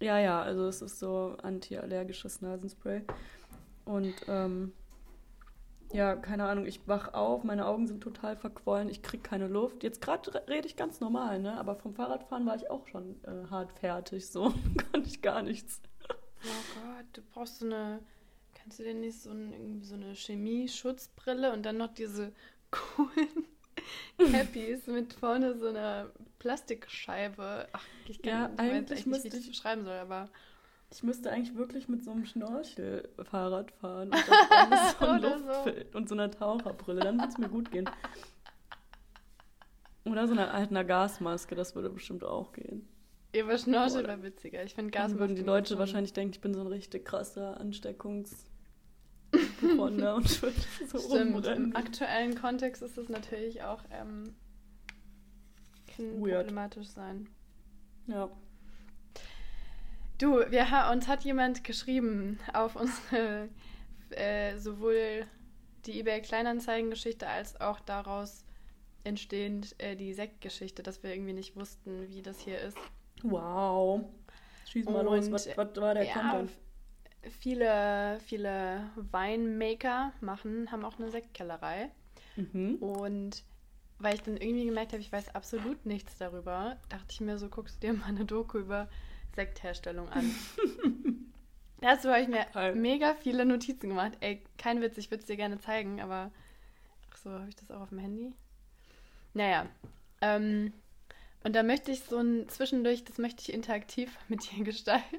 Ja, 0.00 0.19
ja, 0.19 0.43
also 0.43 0.67
es 0.67 0.82
ist 0.82 0.99
so 0.99 1.37
antiallergisches 1.43 2.41
Nasenspray. 2.41 3.03
Und 3.85 4.14
ähm, 4.28 4.73
ja, 5.92 6.16
keine 6.16 6.45
Ahnung, 6.45 6.66
ich 6.66 6.88
wach 6.88 7.12
auf, 7.14 7.45
meine 7.45 7.66
Augen 7.66 7.87
sind 7.87 8.00
total 8.00 8.37
verquollen, 8.37 8.88
ich 8.88 9.02
krieg 9.02 9.23
keine 9.23 9.47
Luft. 9.47 9.83
Jetzt 9.83 10.00
gerade 10.00 10.33
rede 10.49 10.66
ich 10.66 10.76
ganz 10.76 11.00
normal, 11.00 11.38
ne? 11.38 11.59
Aber 11.59 11.75
vom 11.76 11.95
Fahrradfahren 11.95 12.47
war 12.47 12.57
ich 12.57 12.71
auch 12.71 12.87
schon 12.87 13.23
äh, 13.25 13.49
hart 13.50 13.73
fertig, 13.73 14.28
so 14.28 14.54
konnte 14.92 15.09
ich 15.09 15.21
gar 15.21 15.42
nichts. 15.42 15.83
Oh 16.45 16.81
Gott, 16.81 17.07
du 17.12 17.23
brauchst 17.33 17.59
so 17.59 17.66
eine. 17.66 18.00
Kannst 18.62 18.78
du 18.78 18.85
denn 18.85 19.00
nicht 19.00 19.21
so, 19.21 19.31
ein, 19.31 19.83
so 19.83 19.95
eine 19.95 20.14
Chemie-Schutzbrille 20.14 21.52
und 21.52 21.64
dann 21.64 21.76
noch 21.78 21.92
diese 21.92 22.33
coolen 22.71 23.47
Cappies 24.33 24.87
mit 24.87 25.12
vorne 25.14 25.59
so 25.59 25.66
einer 25.69 26.11
Plastikscheibe? 26.38 27.69
Ach, 27.73 27.85
ich 28.09 28.25
Ja, 28.25 28.49
kann, 28.49 28.52
ich 28.52 28.59
weiß 28.59 28.61
eigentlich 28.61 28.76
echt 28.76 28.90
nicht, 28.90 29.07
wie 29.07 29.11
müsste 29.11 29.28
ich 29.28 29.35
das 29.35 29.42
ich- 29.42 29.49
beschreiben 29.50 29.85
soll, 29.85 29.97
aber. 29.97 30.28
Ich 30.95 31.02
müsste 31.02 31.31
eigentlich 31.31 31.57
wirklich 31.57 31.88
mit 31.88 32.04
so 32.04 32.11
einem 32.11 32.26
Schnorchel 32.26 33.09
Fahrrad 33.25 33.71
fahren 33.73 34.11
und, 34.11 34.14
dann 34.50 34.69
mit 34.71 34.78
so, 35.00 35.07
Oder 35.07 35.38
so. 35.38 35.97
Und 35.99 36.07
so 36.09 36.14
einer 36.14 36.31
Taucherbrille, 36.31 37.00
dann 37.00 37.16
würde 37.19 37.28
es 37.33 37.38
mir 37.38 37.49
gut 37.49 37.71
gehen. 37.71 37.88
Oder 40.04 40.26
so 40.26 40.35
einer, 40.35 40.52
halt 40.52 40.71
einer 40.71 40.85
Gasmaske, 40.85 41.54
das 41.54 41.75
würde 41.75 41.88
bestimmt 41.88 42.25
auch 42.25 42.52
gehen. 42.52 42.87
War 43.35 43.57
Schnorchel 43.57 44.07
war 44.07 44.23
witziger. 44.23 44.62
Ich 44.64 44.75
finde 44.75 44.90
Dann 44.90 45.11
Gas 45.12 45.19
würden 45.19 45.35
die 45.35 45.42
Leute 45.42 45.78
wahrscheinlich 45.78 46.12
denken, 46.12 46.35
ich 46.35 46.40
bin 46.42 46.52
so 46.52 46.61
ein 46.61 46.66
richtig 46.66 47.07
krasser 47.07 47.59
Ansteckungs 47.59 48.45
und 49.62 50.25
ich 50.26 50.42
würde 50.42 50.57
so 50.88 50.99
Stimmt, 50.99 51.35
rumrennen. 51.37 51.64
im 51.71 51.76
aktuellen 51.76 52.35
Kontext 52.35 52.83
ist 52.83 52.97
das 52.99 53.09
natürlich 53.09 53.62
auch. 53.62 53.83
Ähm, 53.90 54.35
problematisch 56.19 56.88
sein. 56.88 57.28
Ja. 58.07 58.28
Du, 60.19 60.38
wir, 60.50 60.71
ha- 60.71 60.90
uns 60.92 61.09
hat 61.09 61.25
jemand 61.25 61.64
geschrieben 61.64 62.38
auf 62.54 62.76
unsere 62.76 63.49
äh, 64.11 64.57
sowohl 64.59 65.26
die 65.87 65.99
eBay 66.00 66.23
Kleinanzeigen-Geschichte 66.23 67.26
als 67.28 67.61
auch 67.61 67.81
daraus 67.81 68.45
entstehend 69.04 69.75
äh, 69.78 69.97
die 69.97 70.14
Sektgeschichte, 70.14 70.83
dass 70.83 71.02
wir 71.02 71.12
irgendwie 71.12 71.33
nicht 71.33 71.57
wussten, 71.57 72.09
wie 72.09 72.23
das 72.23 72.38
hier 72.40 72.61
ist. 72.61 72.78
Wow. 73.23 74.04
Schieß 74.69 74.87
mal 74.87 75.02
los, 75.04 75.26
Und, 75.26 75.33
was, 75.33 75.49
was 75.57 75.76
war 75.76 75.95
der 75.95 76.04
ja, 76.04 76.12
Content? 76.12 76.50
Viele, 77.31 78.19
viele 78.26 78.91
Winemaker 78.97 80.12
machen, 80.21 80.71
haben 80.73 80.85
auch 80.85 80.99
eine 80.99 81.11
Sektkellerei. 81.11 81.91
Mhm. 82.37 82.76
Und 82.76 83.45
weil 83.99 84.14
ich 84.14 84.23
dann 84.23 84.37
irgendwie 84.37 84.64
gemerkt 84.67 84.93
habe, 84.93 85.00
ich 85.00 85.12
weiß 85.12 85.35
absolut 85.35 85.87
nichts 85.87 86.19
darüber, 86.19 86.76
dachte 86.88 87.07
ich 87.11 87.21
mir 87.21 87.38
so, 87.38 87.49
guckst 87.49 87.76
du 87.83 87.87
dir 87.88 87.93
mal 87.93 88.07
eine 88.07 88.25
Doku 88.25 88.59
über 88.59 88.88
Sektherstellung 89.35 90.09
an. 90.09 90.31
Dazu 91.81 92.11
habe 92.11 92.23
ich 92.23 92.29
mir 92.29 92.47
Geil. 92.52 92.75
mega 92.75 93.14
viele 93.14 93.45
Notizen 93.45 93.88
gemacht. 93.88 94.12
Ey, 94.21 94.43
kein 94.57 94.81
Witz, 94.81 94.99
ich 94.99 95.11
würde 95.11 95.21
es 95.23 95.26
dir 95.26 95.37
gerne 95.37 95.59
zeigen, 95.59 96.00
aber 96.00 96.31
ach 97.11 97.17
so, 97.17 97.31
habe 97.31 97.49
ich 97.49 97.57
das 97.57 97.71
auch 97.71 97.81
auf 97.81 97.88
dem 97.91 97.99
Handy? 97.99 98.33
Naja, 99.35 99.67
ähm, 100.21 100.73
Und 101.45 101.55
da 101.57 101.62
möchte 101.62 101.91
ich 101.91 102.00
so 102.05 102.19
ein 102.19 102.49
zwischendurch, 102.49 103.05
das 103.05 103.19
möchte 103.19 103.43
ich 103.43 103.52
interaktiv 103.52 104.17
mit 104.29 104.50
dir 104.50 104.64
gestalten. 104.64 105.17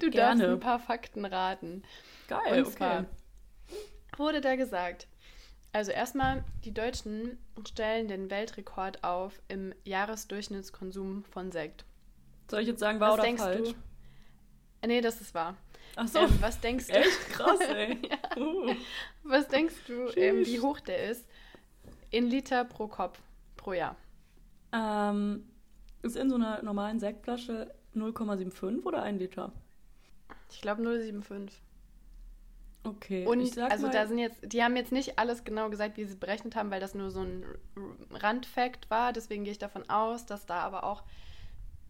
Du 0.00 0.10
Gerne. 0.10 0.40
darfst 0.42 0.54
ein 0.54 0.60
paar 0.60 0.78
Fakten 0.78 1.24
raten. 1.24 1.82
Geil, 2.28 2.64
Und 2.64 2.72
zwar 2.72 3.00
okay. 3.00 3.06
wurde 4.16 4.40
da 4.40 4.56
gesagt, 4.56 5.08
also 5.72 5.90
erstmal, 5.90 6.44
die 6.64 6.72
Deutschen 6.72 7.38
stellen 7.66 8.08
den 8.08 8.30
Weltrekord 8.30 9.04
auf 9.04 9.40
im 9.48 9.74
Jahresdurchschnittskonsum 9.84 11.24
von 11.24 11.52
Sekt. 11.52 11.84
Soll 12.50 12.60
ich 12.62 12.68
jetzt 12.68 12.80
sagen, 12.80 13.00
wahr 13.00 13.10
was 13.10 13.14
oder 13.14 13.22
denkst 13.24 13.42
falsch? 13.42 13.68
du? 13.70 13.74
Äh, 14.80 14.86
Nee, 14.86 15.00
das 15.00 15.20
ist 15.20 15.34
wahr. 15.34 15.56
Ach 15.96 16.06
so, 16.06 16.20
Ähm, 16.20 16.38
was 16.40 16.60
denkst 16.60 16.86
du? 16.86 16.92
echt 16.94 17.28
krass, 17.30 17.60
ey. 17.68 17.98
Ja. 18.08 18.40
Uh. 18.42 18.74
Was 19.24 19.48
denkst 19.48 19.74
du, 19.86 20.08
ähm, 20.16 20.46
wie 20.46 20.60
hoch 20.60 20.78
der 20.80 21.10
ist? 21.10 21.26
In 22.10 22.26
Liter 22.28 22.64
pro 22.64 22.86
Kopf 22.86 23.20
pro 23.56 23.72
Jahr. 23.72 23.96
Ähm, 24.72 25.48
ist 26.02 26.16
in 26.16 26.30
so 26.30 26.36
einer 26.36 26.62
normalen 26.62 27.00
Sektflasche 27.00 27.74
0,75 27.94 28.84
oder 28.84 29.02
1 29.02 29.18
Liter? 29.18 29.52
Ich 30.50 30.60
glaube 30.60 30.82
0,75. 30.82 31.50
Okay. 32.84 33.26
Und 33.26 33.58
also 33.58 33.86
mal, 33.86 33.92
da 33.92 34.06
sind 34.06 34.18
jetzt, 34.18 34.38
die 34.52 34.62
haben 34.62 34.76
jetzt 34.76 34.92
nicht 34.92 35.18
alles 35.18 35.44
genau 35.44 35.68
gesagt, 35.68 35.96
wie 35.96 36.04
sie 36.04 36.14
berechnet 36.16 36.56
haben, 36.56 36.70
weil 36.70 36.80
das 36.80 36.94
nur 36.94 37.10
so 37.10 37.20
ein 37.20 37.42
R- 37.42 38.22
Randfact 38.22 38.88
war. 38.90 39.12
Deswegen 39.12 39.44
gehe 39.44 39.52
ich 39.52 39.58
davon 39.58 39.88
aus, 39.90 40.24
dass 40.26 40.46
da 40.46 40.60
aber 40.60 40.84
auch 40.84 41.02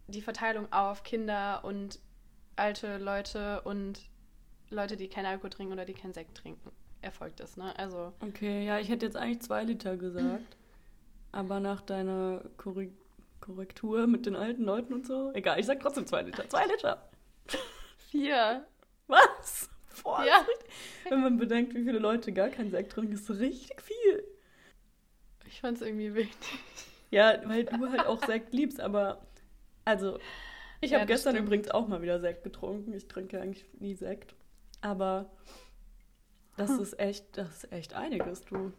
die 0.08 0.22
Verteilung 0.22 0.72
auf 0.72 1.02
Kinder 1.04 1.62
und 1.64 2.00
alte 2.56 2.96
Leute 2.98 3.60
und 3.62 4.00
Leute, 4.70 4.96
die 4.96 5.08
keinen 5.08 5.26
Alkohol 5.26 5.50
trinken 5.50 5.72
oder 5.72 5.84
die 5.84 5.94
keinen 5.94 6.14
Sekt 6.14 6.36
trinken, 6.36 6.70
erfolgt 7.02 7.40
ist. 7.40 7.56
Ne? 7.58 7.78
Also 7.78 8.12
Okay, 8.20 8.64
ja, 8.66 8.78
ich 8.78 8.88
hätte 8.88 9.06
jetzt 9.06 9.16
eigentlich 9.16 9.40
2 9.42 9.64
Liter 9.64 9.96
gesagt. 9.96 10.56
Aber 11.30 11.60
nach 11.60 11.82
deiner 11.82 12.42
Korrektur 13.40 14.06
mit 14.06 14.26
den 14.26 14.34
alten 14.34 14.64
Leuten 14.64 14.94
und 14.94 15.06
so. 15.06 15.30
Egal, 15.34 15.60
ich 15.60 15.66
sag 15.66 15.78
trotzdem 15.80 16.06
2 16.06 16.22
Liter. 16.22 16.48
2 16.48 16.66
Liter. 16.66 17.08
Vier. 18.10 18.66
Was? 19.06 19.68
Boah, 20.02 20.24
Ja. 20.24 20.38
richtig- 20.38 20.70
Wenn 21.10 21.20
man 21.22 21.36
bedenkt, 21.38 21.74
wie 21.74 21.82
viele 21.84 21.98
Leute 21.98 22.32
gar 22.32 22.48
keinen 22.50 22.70
Sekt 22.70 22.92
trinken, 22.92 23.12
ist 23.12 23.28
richtig 23.30 23.80
viel. 23.80 24.24
Ich 25.46 25.60
fand 25.60 25.78
es 25.78 25.82
irgendwie 25.86 26.14
wichtig. 26.14 26.58
Ja, 27.10 27.40
weil 27.48 27.64
du 27.64 27.88
halt 27.90 28.06
auch 28.06 28.24
Sekt 28.26 28.52
liebst, 28.52 28.80
aber 28.80 29.26
also 29.84 30.18
ich 30.80 30.90
Ja, 30.90 30.98
habe 30.98 31.06
gestern 31.06 31.34
stimmt. 31.34 31.46
übrigens 31.48 31.70
auch 31.70 31.88
mal 31.88 32.02
wieder 32.02 32.20
Sekt 32.20 32.44
getrunken. 32.44 32.92
Ich 32.92 33.08
trinke 33.08 33.40
eigentlich 33.40 33.64
nie 33.80 33.94
Sekt, 33.94 34.34
aber 34.82 35.30
das 36.58 36.70
Hm. 36.70 36.80
ist 36.80 36.98
echt, 37.00 37.36
das 37.38 37.64
ist 37.64 37.72
echt 37.72 37.94
einiges, 37.94 38.44
du. 38.44 38.72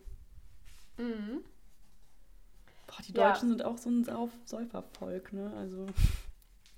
Mhm. 0.97 1.43
Boah, 2.87 3.01
die 3.07 3.13
Ja. 3.13 3.29
Deutschen 3.31 3.49
sind 3.49 3.63
auch 3.65 3.77
so 3.77 3.89
ein 3.89 4.05
Säufervolk, 4.45 5.33
ne? 5.33 5.51
Also 5.57 5.87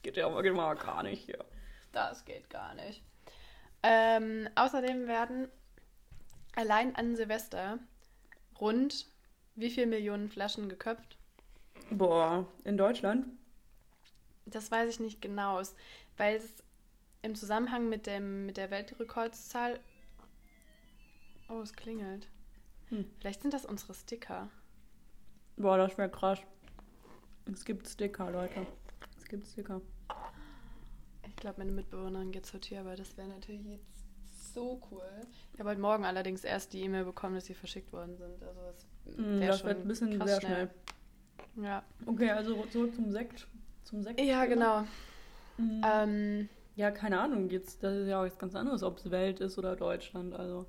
geht 0.04 0.16
ja 0.18 0.26
aber 0.28 0.42
mal 0.54 0.74
gar 0.76 1.04
nicht 1.04 1.26
hier. 1.26 1.44
Das 1.92 2.26
geht 2.26 2.50
gar 2.50 2.74
nicht. 2.76 3.04
Ähm, 3.84 4.48
außerdem 4.56 5.08
werden 5.08 5.50
allein 6.56 6.96
an 6.96 7.16
Silvester 7.16 7.80
rund 8.60 9.08
wie 9.56 9.70
viel 9.70 9.86
Millionen 9.86 10.30
Flaschen 10.30 10.70
geköpft? 10.70 11.18
Boah, 11.90 12.48
in 12.64 12.78
Deutschland? 12.78 13.26
Das 14.46 14.72
weiß 14.72 14.90
ich 14.90 15.00
nicht 15.00 15.22
genau, 15.22 15.62
weil 16.18 16.36
es 16.36 16.64
im 17.22 17.36
Zusammenhang 17.36 17.90
mit, 17.90 18.08
dem, 18.08 18.46
mit 18.46 18.58
der 18.58 18.72
Weltrekordszahl. 18.72 19.80
Oh, 21.50 21.62
es 21.62 21.74
klingelt. 21.74 22.28
Hm. 22.90 23.06
Vielleicht 23.20 23.42
sind 23.42 23.54
das 23.54 23.66
unsere 23.66 23.94
Sticker. 23.94 24.50
Boah, 25.58 25.78
das 25.78 25.98
wäre 25.98 26.10
krass. 26.10 26.40
Es 27.52 27.66
gibt 27.66 27.88
Sticker, 27.88 28.32
Leute. 28.32 28.66
Es 29.18 29.26
gibt 29.26 29.48
Sticker. 29.48 29.82
Ich 31.42 31.44
glaube, 31.44 31.58
meine 31.58 31.72
Mitbewohnerin 31.72 32.32
geht 32.32 32.46
zur 32.46 32.62
Tür, 32.62 32.82
aber 32.82 32.96
das 32.96 33.18
wäre 33.18 33.28
natürlich 33.28 33.66
jetzt 33.66 34.06
so 34.54 34.80
cool. 34.92 35.02
Ich 35.56 35.60
habe 35.60 35.72
heute 35.72 35.82
Morgen 35.82 36.06
allerdings 36.06 36.44
erst 36.44 36.72
die 36.72 36.82
E-Mail 36.84 37.04
bekommen, 37.04 37.34
dass 37.34 37.46
sie 37.46 37.56
verschickt 37.56 37.92
worden 37.92 38.16
sind. 38.16 38.44
Also 38.44 38.62
das 38.62 39.18
Hm, 39.18 39.40
wär 39.40 39.48
das 39.48 39.64
wird 39.64 39.80
ein 39.80 39.88
bisschen 39.88 40.22
sehr 40.28 40.40
schnell. 40.40 40.70
Ja, 41.56 41.82
Okay, 42.06 42.30
also 42.30 42.64
zurück 42.68 42.94
zum 42.94 43.12
Sekt. 43.12 43.48
Zum 43.86 44.04
Sekt. 44.04 44.20
ja 44.22 44.46
genau. 44.46 44.82
Mhm. 45.58 45.82
Ähm, 45.84 46.50
Ja, 46.76 46.92
keine 46.92 47.20
Ahnung. 47.20 47.50
Jetzt, 47.50 47.82
das 47.82 47.96
ist 47.96 48.08
ja 48.08 48.22
auch 48.22 48.26
jetzt 48.26 48.38
ganz 48.38 48.54
anderes, 48.54 48.84
ob 48.84 48.98
es 49.00 49.10
Welt 49.10 49.40
ist 49.40 49.58
oder 49.58 49.76
Deutschland. 49.76 50.36
Also. 50.36 50.68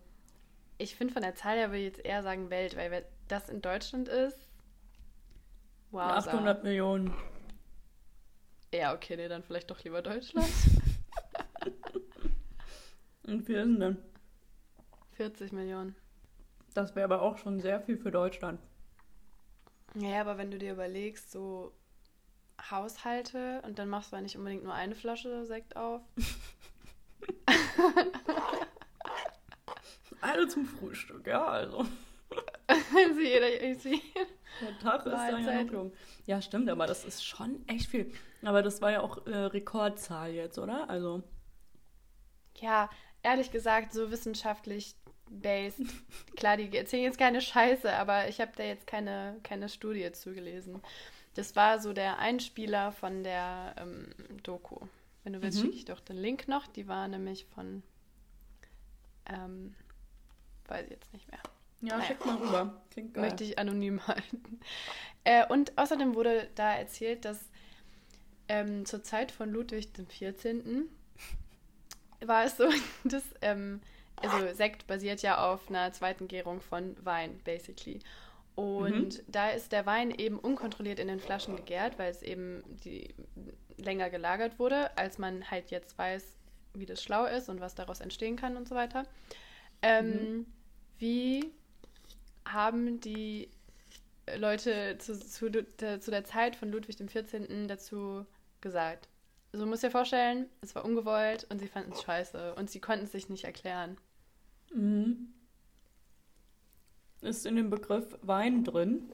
ich 0.79 0.97
finde 0.97 1.12
von 1.12 1.21
der 1.23 1.35
Zahl 1.35 1.59
her 1.59 1.69
würde 1.69 1.81
ich 1.81 1.85
jetzt 1.97 2.02
eher 2.02 2.23
sagen 2.23 2.49
Welt, 2.49 2.79
weil 2.79 3.05
das 3.29 3.50
in 3.50 3.61
Deutschland 3.61 4.09
ist. 4.09 4.38
Wow. 5.91 6.00
800 6.12 6.64
Millionen. 6.64 7.12
Ja, 8.73 8.95
okay, 8.95 9.17
nee, 9.17 9.29
dann 9.29 9.43
vielleicht 9.43 9.71
doch 9.71 9.83
lieber 9.85 10.00
Deutschland. 10.02 10.49
Und 13.25 13.47
wie 13.47 13.52
ist 13.52 13.64
denn 13.64 13.81
denn? 13.81 13.99
40 15.12 15.52
Millionen. 15.52 15.95
Das 16.75 16.97
wäre 16.97 17.05
aber 17.05 17.23
auch 17.23 17.38
schon 17.38 17.61
sehr 17.61 17.81
viel 17.81 17.99
für 17.99 18.11
Deutschland. 18.11 18.59
Ja, 19.95 20.23
aber 20.23 20.38
wenn 20.38 20.50
du 20.50 20.59
dir 20.59 20.73
überlegst, 20.73 21.31
so 21.31 21.73
Haushalte 22.71 23.61
und 23.64 23.79
dann 23.79 23.88
machst 23.88 24.12
du 24.12 24.17
ja 24.17 24.23
nicht 24.23 24.37
unbedingt 24.37 24.64
nur 24.64 24.75
eine 24.75 24.95
Flasche 24.95 25.45
Sekt 25.45 25.76
auf. 25.76 26.00
Alle 30.21 30.49
zum 30.49 30.64
Frühstück, 30.67 31.26
ja, 31.26 31.45
also. 31.45 31.85
Also 32.95 33.21
jeder, 33.21 33.63
ich 33.63 33.79
sehe. 33.79 34.01
Der 34.61 34.79
Tag 34.79 35.07
ist 35.07 35.13
noch 35.13 35.73
jung. 35.73 35.93
Ja, 36.27 36.43
stimmt, 36.43 36.69
aber 36.69 36.87
das 36.87 37.05
ist 37.05 37.25
schon 37.25 37.67
echt 37.69 37.89
viel. 37.89 38.13
Aber 38.43 38.63
das 38.63 38.83
war 38.83 38.91
ja 38.91 39.01
auch 39.01 39.27
äh, 39.27 39.35
Rekordzahl 39.37 40.33
jetzt, 40.33 40.59
oder? 40.59 40.89
Also. 40.91 41.23
Ja, 42.57 42.91
ehrlich 43.23 43.51
gesagt, 43.51 43.93
so 43.93 44.11
wissenschaftlich 44.11 44.95
based. 45.31 45.81
Klar, 46.37 46.57
die 46.59 46.77
erzählen 46.77 47.05
jetzt 47.05 47.19
keine 47.19 47.41
Scheiße, 47.41 47.93
aber 47.95 48.29
ich 48.29 48.41
habe 48.41 48.53
da 48.57 48.65
jetzt 48.65 48.87
keine, 48.87 49.39
keine 49.43 49.69
Studie 49.69 50.11
zugelesen. 50.13 50.83
Das 51.35 51.57
war 51.57 51.81
so 51.81 51.93
der 51.95 52.19
Einspieler 52.19 52.93
von 52.93 53.25
der 53.25 53.75
ähm, 53.79 54.09
Doku. 54.43 54.87
Wenn 55.25 55.33
du 55.33 55.41
willst, 55.43 55.59
Mhm. 55.59 55.63
schicke 55.63 55.77
ich 55.77 55.85
doch 55.87 56.01
den 56.01 56.17
Link 56.17 56.47
noch. 56.49 56.67
Die 56.67 56.89
war 56.89 57.09
nämlich 57.09 57.47
von. 57.47 57.83
Ähm, 59.27 59.75
weiß 60.67 60.85
ich 60.87 60.91
jetzt 60.91 61.13
nicht 61.13 61.31
mehr. 61.31 61.41
Ja, 61.83 61.97
Naja. 61.97 62.05
schick 62.09 62.25
mal 62.25 62.37
rüber. 62.37 62.83
Klingt 62.91 63.15
geil. 63.15 63.25
Möchte 63.25 63.45
ich 63.45 63.59
anonym 63.59 64.07
halten. 64.07 64.61
Äh, 65.25 65.47
und 65.49 65.77
außerdem 65.79 66.15
wurde 66.15 66.49
da 66.55 66.75
erzählt, 66.75 67.25
dass 67.25 67.39
ähm, 68.49 68.85
zur 68.87 69.03
Zeit 69.03 69.31
von 69.33 69.51
Ludwig 69.51 69.93
XIV. 69.93 70.87
war 72.25 72.45
es 72.45 72.57
so, 72.57 72.69
dass, 73.05 73.25
ähm, 73.41 73.81
also 74.17 74.55
Sekt 74.55 74.87
basiert 74.87 75.23
ja 75.23 75.53
auf 75.53 75.69
einer 75.69 75.93
zweiten 75.93 76.29
Gärung 76.29 76.61
von 76.61 76.97
Wein, 77.05 77.41
basically. 77.45 78.01
Und 78.55 79.23
da 79.29 79.51
ist 79.51 79.73
der 79.73 79.87
Wein 79.87 80.11
eben 80.11 80.39
unkontrolliert 80.39 80.99
in 80.99 81.09
den 81.09 81.21
Flaschen 81.21 81.57
gegärt, 81.57 81.99
weil 81.99 82.11
es 82.11 82.23
eben 82.23 82.62
die, 82.85 83.15
länger 83.79 84.11
gelagert 84.11 84.59
wurde, 84.59 84.97
als 84.97 85.19
man 85.19 85.51
halt 85.51 85.71
jetzt 85.71 85.97
weiß, 85.97 86.37
wie 86.75 86.87
das 86.87 87.03
schlau 87.03 87.25
ist 87.25 87.49
und 87.49 87.61
was 87.61 87.75
daraus 87.75 88.01
entstehen 88.01 88.37
kann 88.37 88.57
und 88.57 88.69
so 88.69 88.75
weiter. 88.75 89.05
Ähm, 89.83 90.47
Wie 90.99 91.53
haben 92.45 93.01
die 93.01 93.49
Leute 94.37 94.97
zu, 94.99 95.19
zu, 95.19 95.51
der, 95.51 96.01
zu 96.01 96.11
der 96.11 96.25
Zeit 96.25 96.57
von 96.57 96.71
Ludwig 96.71 96.97
XIV. 96.97 97.67
dazu 97.67 98.27
gesagt? 98.61 99.09
Also 99.53 99.65
man 99.65 99.71
muss 99.71 99.81
dir 99.81 99.91
vorstellen, 99.91 100.47
es 100.63 100.75
war 100.75 100.85
ungewollt 100.85 101.47
und 101.51 101.59
sie 101.59 101.69
fanden 101.69 101.93
es 101.93 102.03
scheiße 102.03 102.55
und 102.55 102.71
sie 102.71 102.81
konnten 102.81 103.05
es 103.05 103.13
sich 103.13 103.29
nicht 103.29 103.45
erklären. 103.45 103.99
Mhm. 104.73 105.35
Ist 107.21 107.47
in 107.47 107.57
dem 107.57 107.71
Begriff 107.71 108.19
Wein 108.23 108.65
drin? 108.65 109.13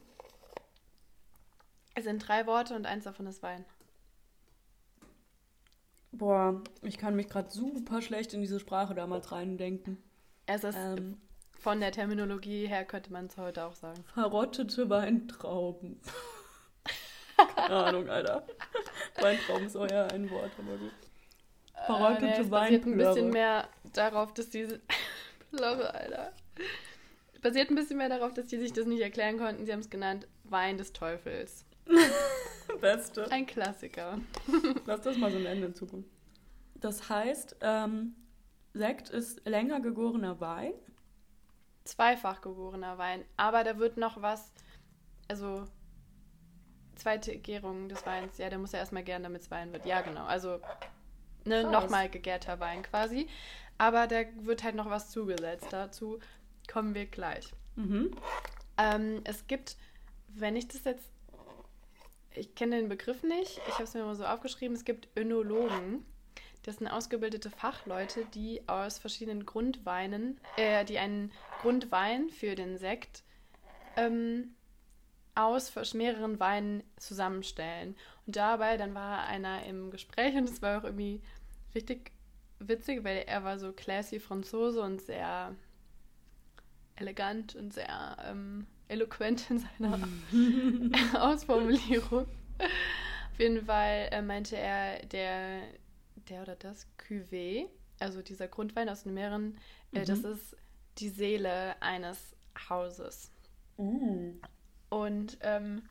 Es 1.95 2.05
sind 2.05 2.27
drei 2.27 2.47
Worte 2.47 2.77
und 2.77 2.87
eins 2.87 3.05
davon 3.05 3.27
ist 3.27 3.43
Wein. 3.43 3.65
Boah, 6.13 6.63
ich 6.83 6.97
kann 6.97 7.17
mich 7.17 7.29
gerade 7.29 7.51
super 7.51 8.01
schlecht 8.01 8.33
in 8.33 8.41
diese 8.41 8.61
Sprache 8.61 8.95
damals 8.95 9.33
reindenken. 9.33 9.99
Es 10.47 10.65
ist 10.65 10.77
Ähm, 10.77 11.19
von 11.59 11.81
der 11.81 11.93
Terminologie 11.93 12.67
her 12.67 12.85
könnte 12.85 13.13
man 13.13 13.27
es 13.27 13.37
heute 13.37 13.65
auch 13.65 13.75
sagen. 13.75 14.03
verrottete 14.15 14.89
Weintrauben. 14.89 16.01
Keine 17.57 17.77
Ahnung, 17.77 18.09
Alter. 18.09 18.47
Weintrauben 19.21 19.67
ist 19.67 19.75
eher 19.75 20.11
ein 20.13 20.31
Wort, 20.31 20.51
aber 20.59 20.77
gut. 20.77 20.93
Verrottete 21.87 22.27
Äh, 22.27 22.41
es 22.41 22.51
basiert 22.51 22.87
ein 22.87 22.97
bisschen 22.97 23.31
mehr 23.31 23.69
darauf, 23.93 24.35
dass 24.35 24.51
diese 24.51 24.81
Plörre, 25.51 25.95
Alter. 25.95 26.33
Basiert 27.43 27.71
ein 27.71 27.77
bisschen 27.77 27.99
mehr 27.99 28.09
darauf, 28.09 28.35
dass 28.35 28.47
die 28.47 28.59
sich 28.59 28.73
das 28.73 28.87
nicht 28.87 29.01
erklären 29.01 29.39
konnten. 29.39 29.65
Sie 29.65 29.73
haben 29.73 29.81
es 29.81 29.91
genannt 29.91 30.27
Wein 30.45 30.77
des 30.79 30.93
Teufels. 30.93 31.65
Beste. 32.81 33.31
Ein 33.31 33.47
Klassiker. 33.47 34.21
Lass 34.87 35.03
das 35.03 35.17
mal 35.17 35.31
so 35.31 35.39
nennen 35.39 35.63
in 35.63 35.75
Zukunft. 35.75 36.11
Das 36.75 37.09
heißt, 37.09 37.57
ähm, 37.61 38.15
Sekt 38.75 39.11
ist 39.11 39.45
länger 39.47 39.81
gegorener 39.81 40.41
Wein. 40.41 40.75
Zweifach 41.89 42.41
gegorener 42.41 42.99
Wein. 42.99 43.25
Aber 43.37 43.65
da 43.65 43.79
wird 43.79 43.97
noch 43.97 44.21
was, 44.21 44.53
also 45.29 45.65
zweite 46.97 47.37
Gärung 47.39 47.89
des 47.89 48.05
Weins. 48.05 48.39
Ja, 48.39 48.51
der 48.51 48.59
muss 48.59 48.73
ja 48.73 48.79
erstmal 48.79 49.05
gären, 49.05 49.23
damit 49.23 49.43
es 49.43 49.51
Wein 49.51 49.73
wird. 49.73 49.87
Ja, 49.87 50.03
genau. 50.03 50.25
Also 50.25 50.61
ne, 51.45 51.63
Krass. 51.63 51.73
nochmal 51.73 52.09
gegärter 52.09 52.61
Wein 52.61 52.83
quasi. 52.83 53.29
Aber 53.79 54.07
da 54.07 54.23
wird 54.41 54.65
halt 54.65 54.75
noch 54.75 54.91
was 54.91 55.11
zugesetzt. 55.11 55.69
Dazu 55.71 56.19
kommen 56.71 56.95
wir 56.95 57.07
gleich. 57.07 57.53
Mhm. 57.77 58.11
Ähm, 58.77 59.23
es 59.25 59.47
gibt, 59.47 59.77
wenn 60.29 60.57
ich 60.57 60.69
das 60.69 60.85
jetzt, 60.85 61.09
ich 62.35 62.55
kenne 62.55 62.77
den 62.77 62.89
Begriff 62.89 63.23
nicht, 63.23 63.61
ich 63.67 63.75
habe 63.75 63.85
es 63.85 63.95
mir 63.95 64.05
mal 64.05 64.15
so 64.15 64.27
aufgeschrieben, 64.27 64.77
es 64.77 64.85
gibt 64.85 65.09
Önologen. 65.17 66.05
Das 66.65 66.77
sind 66.77 66.89
ausgebildete 66.89 67.51
Fachleute, 67.51 68.27
die 68.35 68.69
aus 68.69 68.99
verschiedenen 68.99 69.47
Grundweinen, 69.47 70.39
äh, 70.57 70.85
die 70.85 70.99
einen 70.99 71.33
Grundwein 71.61 72.31
für 72.31 72.55
den 72.55 72.79
Sekt 72.79 73.23
ähm, 73.97 74.55
aus 75.35 75.95
mehreren 75.95 76.41
Weinen 76.41 76.83
zusammenstellen. 76.97 77.97
Und 78.27 78.37
dabei, 78.37 78.77
dann 78.77 78.95
war 78.95 79.27
einer 79.27 79.65
im 79.67 79.91
Gespräch 79.91 80.35
und 80.35 80.49
es 80.49 80.63
war 80.63 80.79
auch 80.81 80.85
irgendwie 80.85 81.21
richtig 81.75 82.13
witzig, 82.59 83.05
weil 83.05 83.25
er 83.27 83.45
war 83.45 83.59
so 83.59 83.73
classy 83.73 84.19
Franzose 84.19 84.83
und 84.83 85.01
sehr 85.01 85.55
elegant 86.97 87.55
und 87.55 87.73
sehr 87.73 88.17
ähm, 88.25 88.67
eloquent 88.89 89.49
in 89.51 89.61
seiner 89.61 90.09
Ausformulierung. 91.21 92.27
Auf 92.59 93.39
jeden 93.39 93.67
Fall 93.67 94.09
äh, 94.11 94.23
meinte 94.23 94.57
er, 94.57 95.07
der, 95.07 95.61
der 96.29 96.43
oder 96.43 96.57
das 96.57 96.89
Cuvée, 96.99 97.67
also 98.01 98.23
dieser 98.23 98.49
Grundwein 98.49 98.89
aus 98.89 99.05
den 99.05 99.15
Meeren, 99.15 99.57
äh, 99.93 100.01
Mhm. 100.01 100.05
das 100.07 100.25
ist 100.25 100.57
die 100.99 101.09
Seele 101.09 101.81
eines 101.81 102.37
Hauses. 102.69 103.31
Uh. 103.77 104.35
Und 104.91 105.39
ähm, 105.43 105.83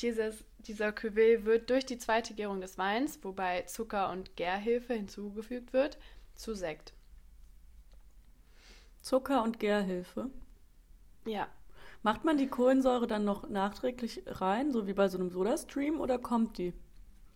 dieses, 0.00 0.44
dieser 0.58 0.88
Cuvée 0.88 1.44
wird 1.44 1.70
durch 1.70 1.86
die 1.86 1.98
zweite 1.98 2.34
Gärung 2.34 2.60
des 2.60 2.78
Weins, 2.78 3.18
wobei 3.22 3.62
Zucker 3.62 4.10
und 4.10 4.36
Gärhefe 4.36 4.94
hinzugefügt 4.94 5.72
wird, 5.72 5.98
zu 6.34 6.54
Sekt. 6.54 6.92
Zucker 9.00 9.42
und 9.42 9.60
Gärhilfe. 9.60 10.30
Ja, 11.26 11.48
Macht 12.02 12.24
man 12.24 12.36
die 12.36 12.48
Kohlensäure 12.48 13.06
dann 13.06 13.24
noch 13.24 13.48
nachträglich 13.48 14.24
rein, 14.26 14.72
so 14.72 14.86
wie 14.86 14.92
bei 14.92 15.08
so 15.08 15.16
einem 15.16 15.30
Sodastream, 15.30 16.02
oder 16.02 16.18
kommt 16.18 16.58
die? 16.58 16.74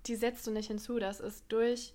die 0.09 0.17
setzt 0.17 0.47
du 0.47 0.51
nicht 0.51 0.69
hinzu. 0.69 0.99
Das 0.99 1.21
ist 1.21 1.45
durch 1.49 1.95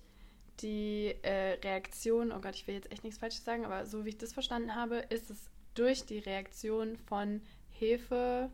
die 0.60 1.14
äh, 1.22 1.58
Reaktion, 1.62 2.32
oh 2.32 2.40
Gott, 2.40 2.54
ich 2.54 2.66
will 2.66 2.74
jetzt 2.74 2.90
echt 2.92 3.04
nichts 3.04 3.18
Falsches 3.18 3.44
sagen, 3.44 3.64
aber 3.64 3.86
so 3.86 4.04
wie 4.04 4.10
ich 4.10 4.18
das 4.18 4.32
verstanden 4.32 4.74
habe, 4.74 4.96
ist 5.10 5.30
es 5.30 5.50
durch 5.74 6.04
die 6.06 6.18
Reaktion 6.18 6.96
von 6.96 7.40
Hefe 7.70 8.50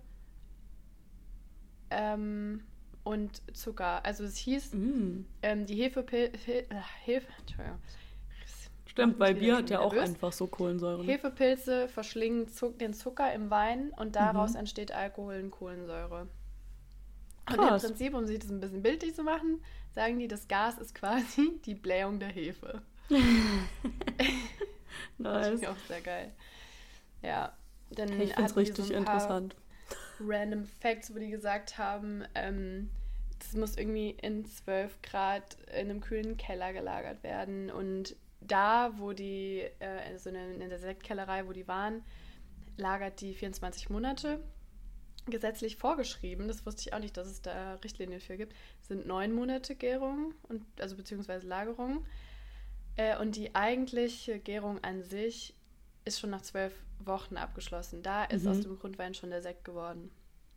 ähm, 1.90 2.62
und 3.04 3.42
Zucker. 3.56 4.04
Also 4.04 4.24
es 4.24 4.36
hieß, 4.36 4.74
Mm. 4.74 5.24
ähm, 5.42 5.66
die 5.66 5.74
Hefepil 5.82 6.32
He 6.44 6.64
Hefe, 7.04 7.26
Entschuldigung. 7.40 7.78
Stimmt, 8.86 9.20
weil 9.20 9.34
Bier 9.36 9.56
hat 9.58 9.70
ja 9.70 9.76
schon 9.76 9.86
auch 9.86 9.92
nervös. 9.92 10.10
einfach 10.10 10.32
so 10.32 10.46
Kohlensäure. 10.48 11.04
ne? 11.04 11.12
Hefepilze 11.12 11.86
verschlingen 11.88 12.48
Zuck 12.48 12.78
den 12.80 12.92
Zucker 12.92 13.32
im 13.32 13.48
Wein 13.50 13.92
und 13.96 14.16
daraus 14.16 14.50
Mhm. 14.52 14.60
entsteht 14.60 14.90
Alkohol 14.92 15.40
und 15.44 15.50
Kohlensäure. 15.52 16.22
Und 17.48 17.56
Krass. 17.56 17.84
im 17.84 17.90
Prinzip, 17.90 18.14
um 18.14 18.26
sich 18.26 18.40
das 18.40 18.50
ein 18.50 18.60
bisschen 18.60 18.82
bildlich 18.82 19.14
zu 19.14 19.22
machen, 19.22 19.62
sagen 19.92 20.18
die, 20.18 20.28
das 20.28 20.48
Gas 20.48 20.78
ist 20.78 20.94
quasi 20.94 21.60
die 21.64 21.74
Blähung 21.74 22.18
der 22.18 22.28
Hefe. 22.28 22.82
Das 25.18 25.32
Nice. 25.34 25.46
finde 25.48 25.62
ich 25.62 25.68
auch 25.68 25.86
sehr 25.86 26.00
geil. 26.00 26.32
Ja, 27.22 27.52
dann 27.90 28.08
Ich 28.20 28.34
finde 28.34 28.50
es 28.50 28.56
richtig 28.56 28.84
so 28.86 28.94
interessant. 28.94 29.54
Random 30.20 30.64
Facts, 30.64 31.14
wo 31.14 31.18
die 31.18 31.30
gesagt 31.30 31.78
haben, 31.78 32.24
ähm, 32.34 32.90
das 33.38 33.54
muss 33.54 33.76
irgendwie 33.76 34.10
in 34.10 34.44
12 34.44 35.02
Grad 35.02 35.56
in 35.72 35.90
einem 35.90 36.00
kühlen 36.00 36.36
Keller 36.36 36.72
gelagert 36.72 37.22
werden. 37.22 37.70
Und 37.70 38.16
da, 38.40 38.92
wo 38.98 39.12
die, 39.12 39.60
äh, 39.80 40.10
also 40.10 40.30
in 40.30 40.60
der 40.60 40.78
Sektkellerei, 40.78 41.46
wo 41.46 41.52
die 41.52 41.68
waren, 41.68 42.02
lagert 42.76 43.20
die 43.20 43.34
24 43.34 43.90
Monate. 43.90 44.40
Gesetzlich 45.26 45.76
vorgeschrieben, 45.76 46.48
das 46.48 46.64
wusste 46.66 46.82
ich 46.82 46.92
auch 46.94 46.98
nicht, 46.98 47.16
dass 47.16 47.28
es 47.28 47.42
da 47.42 47.74
Richtlinien 47.84 48.20
für 48.20 48.36
gibt, 48.36 48.54
sind 48.80 49.06
neun 49.06 49.32
Monate 49.32 49.76
Gärung 49.76 50.34
und 50.48 50.64
also 50.80 50.96
beziehungsweise 50.96 51.46
Lagerung. 51.46 52.04
Äh, 52.96 53.18
und 53.18 53.36
die 53.36 53.54
eigentliche 53.54 54.38
Gärung 54.38 54.82
an 54.82 55.02
sich 55.02 55.54
ist 56.04 56.18
schon 56.20 56.30
nach 56.30 56.42
zwölf 56.42 56.72
Wochen 56.98 57.36
abgeschlossen. 57.36 58.02
Da 58.02 58.24
ist 58.24 58.44
Mhm. 58.44 58.50
aus 58.50 58.60
dem 58.60 58.78
Grundwein 58.78 59.14
schon 59.14 59.30
der 59.30 59.42
Sekt 59.42 59.64
geworden. 59.64 60.10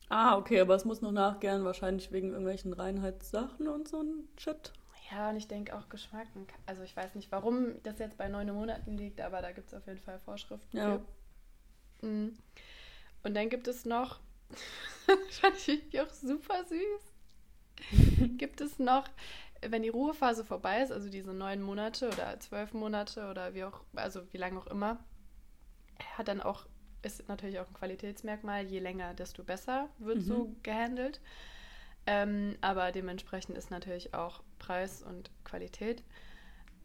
Ah, 0.09 0.37
okay, 0.37 0.59
aber 0.59 0.75
es 0.75 0.85
muss 0.85 1.01
noch 1.01 1.11
nachgären, 1.11 1.63
wahrscheinlich 1.63 2.11
wegen 2.11 2.29
irgendwelchen 2.29 2.73
Reinheitssachen 2.73 3.67
und 3.67 3.87
so 3.87 4.01
ein 4.01 4.27
Shit. 4.37 4.71
Ja, 5.11 5.29
und 5.29 5.35
ich 5.35 5.47
denke 5.47 5.75
auch 5.77 5.89
Geschmack. 5.89 6.27
Also 6.65 6.81
ich 6.83 6.95
weiß 6.95 7.15
nicht, 7.15 7.31
warum 7.31 7.81
das 7.83 7.99
jetzt 7.99 8.17
bei 8.17 8.27
neun 8.29 8.47
Monaten 8.53 8.97
liegt, 8.97 9.21
aber 9.21 9.41
da 9.41 9.51
gibt 9.51 9.67
es 9.67 9.73
auf 9.73 9.85
jeden 9.85 9.99
Fall 9.99 10.19
Vorschriften 10.19 10.77
Ja. 10.77 10.99
für. 12.01 12.07
Mhm. 12.07 12.37
Und 13.23 13.33
dann 13.35 13.49
gibt 13.49 13.67
es 13.67 13.85
noch, 13.85 14.19
das 15.07 15.39
fand 15.39 15.67
ich 15.67 15.99
auch 16.01 16.09
super 16.09 16.63
süß, 16.65 17.01
gibt 18.37 18.61
es 18.61 18.79
noch, 18.79 19.07
wenn 19.61 19.83
die 19.83 19.89
Ruhephase 19.89 20.43
vorbei 20.43 20.81
ist, 20.81 20.91
also 20.91 21.09
diese 21.09 21.33
neun 21.33 21.61
Monate 21.61 22.09
oder 22.09 22.39
zwölf 22.39 22.73
Monate 22.73 23.29
oder 23.29 23.53
wie 23.53 23.63
auch, 23.63 23.81
also 23.95 24.21
wie 24.33 24.37
lange 24.37 24.59
auch 24.59 24.67
immer, 24.67 24.99
hat 26.17 26.27
dann 26.27 26.41
auch, 26.41 26.65
ist 27.01 27.27
natürlich 27.27 27.59
auch 27.59 27.67
ein 27.67 27.73
Qualitätsmerkmal, 27.73 28.65
je 28.65 28.79
länger, 28.79 29.13
desto 29.13 29.43
besser 29.43 29.89
wird 29.99 30.17
Mhm. 30.19 30.23
so 30.23 30.55
gehandelt. 30.63 31.21
Ähm, 32.05 32.57
aber 32.61 32.91
dementsprechend 32.91 33.57
ist 33.57 33.71
natürlich 33.71 34.13
auch 34.13 34.43
Preis 34.59 35.03
und 35.03 35.31
Qualität. 35.45 36.03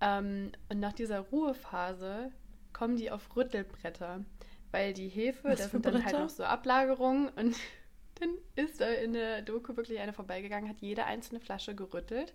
Ähm, 0.01 0.53
und 0.71 0.81
nach 0.81 0.93
dieser 0.93 1.21
Ruhephase 1.21 2.33
kommen 2.73 2.97
die 2.97 3.11
auf 3.11 3.37
Rüttelbretter, 3.37 4.25
weil 4.71 4.93
die 4.95 5.09
Hefe, 5.09 5.49
das 5.51 5.71
sind 5.71 5.85
dann 5.87 5.95
halt 5.95 6.05
Bretter? 6.05 6.21
noch 6.21 6.29
so 6.31 6.45
Ablagerungen 6.45 7.29
und 7.31 7.57
dann 8.21 8.31
ist 8.57 8.81
da 8.81 8.89
in 8.89 9.13
der 9.13 9.43
Doku 9.43 9.77
wirklich 9.77 10.01
eine 10.01 10.13
vorbeigegangen, 10.13 10.69
hat 10.69 10.81
jede 10.81 11.05
einzelne 11.05 11.41
Flasche 11.41 11.75
gerüttelt, 11.75 12.33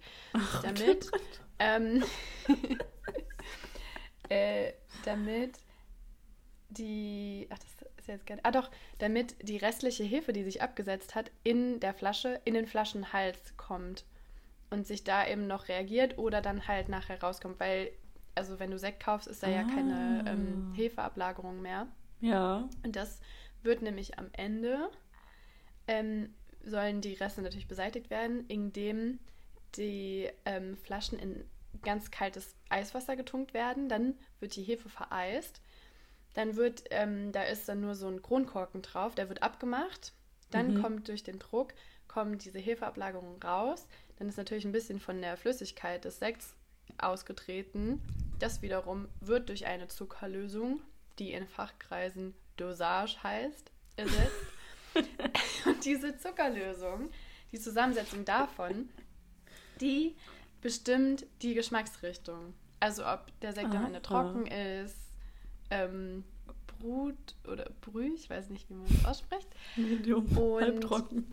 damit, 0.63 1.11
ähm, 1.59 2.03
äh, 4.29 4.71
damit 5.05 5.59
die, 6.69 7.47
ach, 7.51 7.59
das 7.59 7.87
ist 7.97 8.07
jetzt 8.07 8.25
gar 8.25 8.35
nicht, 8.35 8.45
ah 8.45 8.51
doch, 8.51 8.71
damit 8.97 9.35
die 9.47 9.57
restliche 9.57 10.03
Hefe, 10.03 10.33
die 10.33 10.43
sich 10.43 10.61
abgesetzt 10.61 11.15
hat, 11.15 11.31
in 11.43 11.79
der 11.79 11.93
Flasche, 11.93 12.41
in 12.45 12.53
den 12.53 12.65
Flaschenhals 12.65 13.55
kommt 13.57 14.05
und 14.69 14.87
sich 14.87 15.03
da 15.03 15.27
eben 15.27 15.45
noch 15.47 15.67
reagiert 15.67 16.17
oder 16.17 16.41
dann 16.41 16.67
halt 16.67 16.89
nachher 16.89 17.21
rauskommt, 17.21 17.59
weil, 17.59 17.91
also 18.35 18.59
wenn 18.59 18.71
du 18.71 18.79
Sekt 18.79 19.03
kaufst, 19.03 19.27
ist 19.27 19.43
da 19.43 19.49
ja 19.49 19.63
keine 19.63 20.23
Ah. 20.25 20.31
ähm, 20.31 20.71
Hefeablagerung 20.75 21.61
mehr. 21.61 21.87
Ja. 22.23 22.69
Und 22.83 22.95
das 22.95 23.19
wird 23.63 23.81
nämlich 23.81 24.17
am 24.17 24.29
Ende, 24.33 24.89
ähm, 25.87 26.33
sollen 26.63 27.01
die 27.01 27.13
Reste 27.13 27.41
natürlich 27.41 27.67
beseitigt 27.67 28.09
werden, 28.09 28.45
indem 28.47 29.19
die 29.75 30.29
ähm, 30.45 30.77
Flaschen 30.77 31.19
in 31.19 31.43
ganz 31.83 32.11
kaltes 32.11 32.55
Eiswasser 32.69 33.15
getunkt 33.15 33.53
werden. 33.53 33.89
Dann 33.89 34.15
wird 34.39 34.55
die 34.55 34.63
Hefe 34.63 34.87
vereist. 34.87 35.61
Dann 36.33 36.55
wird, 36.55 36.85
ähm, 36.91 37.31
da 37.31 37.43
ist 37.43 37.67
dann 37.67 37.81
nur 37.81 37.95
so 37.95 38.07
ein 38.07 38.21
Kronkorken 38.21 38.81
drauf, 38.81 39.15
der 39.15 39.27
wird 39.29 39.43
abgemacht. 39.43 40.13
Dann 40.51 40.75
Mhm. 40.75 40.81
kommt 40.81 41.07
durch 41.09 41.23
den 41.23 41.39
Druck, 41.39 41.73
kommen 42.07 42.37
diese 42.37 42.59
Hefeablagerungen 42.59 43.41
raus. 43.41 43.87
Dann 44.17 44.29
ist 44.29 44.37
natürlich 44.37 44.65
ein 44.65 44.71
bisschen 44.71 44.99
von 44.99 45.21
der 45.21 45.35
Flüssigkeit 45.35 46.05
des 46.05 46.19
Sekts 46.19 46.55
ausgetreten. 46.97 48.01
Das 48.39 48.61
wiederum 48.61 49.07
wird 49.19 49.49
durch 49.49 49.65
eine 49.65 49.87
Zuckerlösung, 49.89 50.81
die 51.19 51.31
in 51.33 51.47
Fachkreisen 51.47 52.33
Dosage 52.57 53.21
heißt, 53.23 53.71
ersetzt. 53.95 54.45
Und 55.65 55.83
diese 55.85 56.17
Zuckerlösung, 56.17 57.09
die 57.51 57.59
Zusammensetzung 57.59 58.25
davon, 58.25 58.89
die 59.81 60.15
bestimmt 60.61 61.25
die 61.41 61.53
Geschmacksrichtung. 61.55 62.53
Also 62.79 63.05
ob 63.05 63.27
der 63.41 63.53
Sekt 63.53 63.73
am. 63.73 63.85
Ende 63.87 64.01
trocken 64.01 64.45
ist, 64.47 65.11
ähm, 65.71 66.23
Brut 66.67 67.35
oder 67.47 67.69
Brüh, 67.81 68.13
ich 68.13 68.29
weiß 68.29 68.49
nicht, 68.49 68.69
wie 68.69 68.73
man 68.75 68.87
das 68.87 69.05
ausspricht. 69.05 69.47
Medium, 69.75 70.25
Und- 70.37 70.61
halbtrocken. 70.61 71.25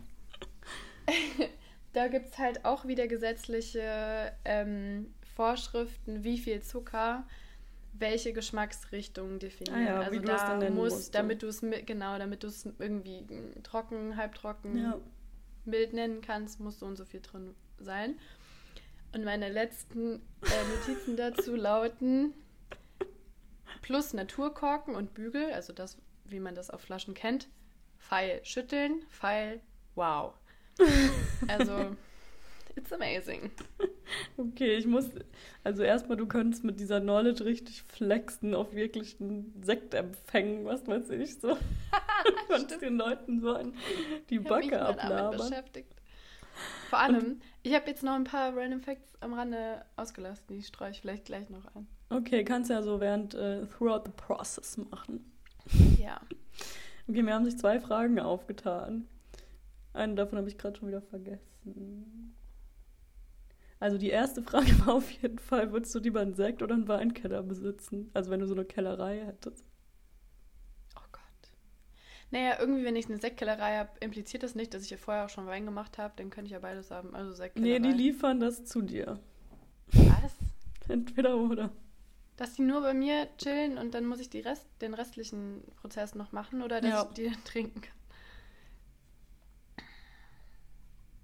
Da 1.93 2.07
gibt 2.07 2.27
es 2.27 2.37
halt 2.37 2.63
auch 2.63 2.85
wieder 2.85 3.05
gesetzliche 3.07 4.31
ähm, 4.45 5.13
Vorschriften, 5.35 6.23
wie 6.23 6.37
viel 6.37 6.61
Zucker 6.61 7.27
welche 7.93 8.33
Geschmacksrichtung 8.33 9.39
definieren. 9.39 9.75
Ah 9.77 9.81
ja, 9.81 9.99
also 9.99 10.19
da 10.19 10.69
muss, 10.69 10.93
musst, 10.93 11.15
damit 11.15 11.43
du 11.43 11.47
es 11.47 11.61
genau, 11.61 12.17
damit 12.17 12.43
du 12.43 12.47
es 12.47 12.65
irgendwie 12.79 13.21
mm, 13.21 13.63
trocken, 13.63 14.17
halbtrocken, 14.17 14.77
Ja. 14.77 14.99
mild 15.65 15.93
nennen 15.93 16.21
kannst, 16.21 16.59
muss 16.59 16.79
so 16.79 16.85
und 16.85 16.95
so 16.95 17.05
viel 17.05 17.21
drin 17.21 17.53
sein. 17.79 18.17
Und 19.13 19.25
meine 19.25 19.49
letzten 19.49 20.15
äh, 20.15 20.69
Notizen 20.75 21.17
dazu 21.17 21.55
lauten 21.55 22.33
plus 23.81 24.13
Naturkorken 24.13 24.95
und 24.95 25.13
Bügel, 25.13 25.51
also 25.53 25.73
das, 25.73 25.97
wie 26.25 26.39
man 26.39 26.55
das 26.55 26.69
auf 26.69 26.81
Flaschen 26.81 27.13
kennt. 27.13 27.49
Pfeil 27.97 28.39
schütteln, 28.43 29.03
Pfeil 29.09 29.61
wow. 29.95 30.33
Also, 31.47 31.95
it's 32.75 32.91
amazing. 32.91 33.51
Okay, 34.35 34.75
ich 34.75 34.85
muss. 34.85 35.05
Also, 35.63 35.83
erstmal, 35.83 36.17
du 36.17 36.25
könntest 36.25 36.65
mit 36.65 36.81
dieser 36.81 36.99
Knowledge 36.99 37.45
richtig 37.45 37.81
flexen 37.83 38.53
auf 38.53 38.73
wirklichen 38.73 39.53
Sektempfängen, 39.63 40.65
was 40.65 40.85
weiß 40.85 41.11
ich 41.11 41.39
so. 41.39 41.49
du 41.55 42.31
könntest 42.49 42.81
den 42.81 42.97
Leuten 42.97 43.39
so 43.39 43.53
an 43.53 43.73
die 44.29 44.35
Ich 44.35 44.39
mich 44.41 44.49
Backe 44.49 44.71
damit 44.71 44.99
ablabern. 44.99 45.37
beschäftigt. 45.49 45.95
Vor 46.89 46.99
allem, 46.99 47.39
ich 47.63 47.73
habe 47.73 47.87
jetzt 47.89 48.03
noch 48.03 48.15
ein 48.15 48.25
paar 48.25 48.53
Random 48.55 48.81
Facts 48.81 49.13
am 49.21 49.33
Rande 49.33 49.85
ausgelassen. 49.95 50.43
Die 50.49 50.61
streue 50.61 50.91
ich 50.91 50.99
vielleicht 50.99 51.23
gleich 51.25 51.49
noch 51.49 51.65
ein. 51.73 51.87
Okay, 52.09 52.43
kannst 52.43 52.69
ja 52.69 52.81
so 52.83 52.99
während 52.99 53.33
äh, 53.33 53.65
throughout 53.67 54.03
the 54.05 54.11
process 54.17 54.77
machen. 54.77 55.31
Ja. 55.97 56.19
Okay, 57.07 57.21
mir 57.23 57.33
haben 57.33 57.45
sich 57.45 57.57
zwei 57.57 57.79
Fragen 57.79 58.19
aufgetan. 58.19 59.07
Eine 59.93 60.15
davon 60.15 60.37
habe 60.37 60.49
ich 60.49 60.57
gerade 60.57 60.77
schon 60.77 60.89
wieder 60.89 61.01
vergessen. 61.01 62.35
Also 63.81 63.97
die 63.97 64.11
erste 64.11 64.43
Frage 64.43 64.67
war 64.85 64.93
auf 64.93 65.09
jeden 65.09 65.39
Fall, 65.39 65.71
würdest 65.73 65.93
du 65.95 65.99
lieber 65.99 66.21
einen 66.21 66.35
Sekt 66.35 66.61
oder 66.61 66.75
einen 66.75 66.87
Weinkeller 66.87 67.41
besitzen? 67.41 68.11
Also 68.13 68.29
wenn 68.29 68.39
du 68.39 68.45
so 68.45 68.53
eine 68.53 68.63
Kellerei 68.63 69.25
hättest. 69.25 69.65
Oh 70.95 71.01
Gott. 71.11 71.21
Naja, 72.29 72.57
irgendwie, 72.59 72.85
wenn 72.85 72.95
ich 72.95 73.07
eine 73.07 73.17
Sektkellerei 73.19 73.79
habe, 73.79 73.89
impliziert 73.99 74.43
das 74.43 74.53
nicht, 74.53 74.75
dass 74.75 74.83
ich 74.83 74.91
ja 74.91 74.97
vorher 74.97 75.25
auch 75.25 75.29
schon 75.29 75.47
Wein 75.47 75.65
gemacht 75.65 75.97
habe. 75.97 76.13
Dann 76.15 76.29
könnte 76.29 76.45
ich 76.45 76.51
ja 76.51 76.59
beides 76.59 76.91
haben. 76.91 77.15
Also 77.15 77.33
Sektkellerei. 77.33 77.79
Nee, 77.79 77.89
die 77.91 77.97
liefern 77.97 78.39
das 78.39 78.65
zu 78.65 78.83
dir. 78.83 79.19
Was? 79.93 80.35
Entweder 80.87 81.35
oder. 81.35 81.71
Dass 82.37 82.53
die 82.53 82.61
nur 82.61 82.81
bei 82.81 82.93
mir 82.93 83.27
chillen 83.39 83.79
und 83.79 83.95
dann 83.95 84.05
muss 84.05 84.19
ich 84.19 84.29
Rest, 84.45 84.67
den 84.81 84.93
restlichen 84.93 85.63
Prozess 85.81 86.13
noch 86.13 86.31
machen 86.33 86.61
oder 86.61 86.81
dass 86.81 86.91
Ja. 86.91 87.07
ich 87.09 87.15
die 87.15 87.23
dann 87.31 87.43
trinken 87.45 87.81
kann. 87.81 88.00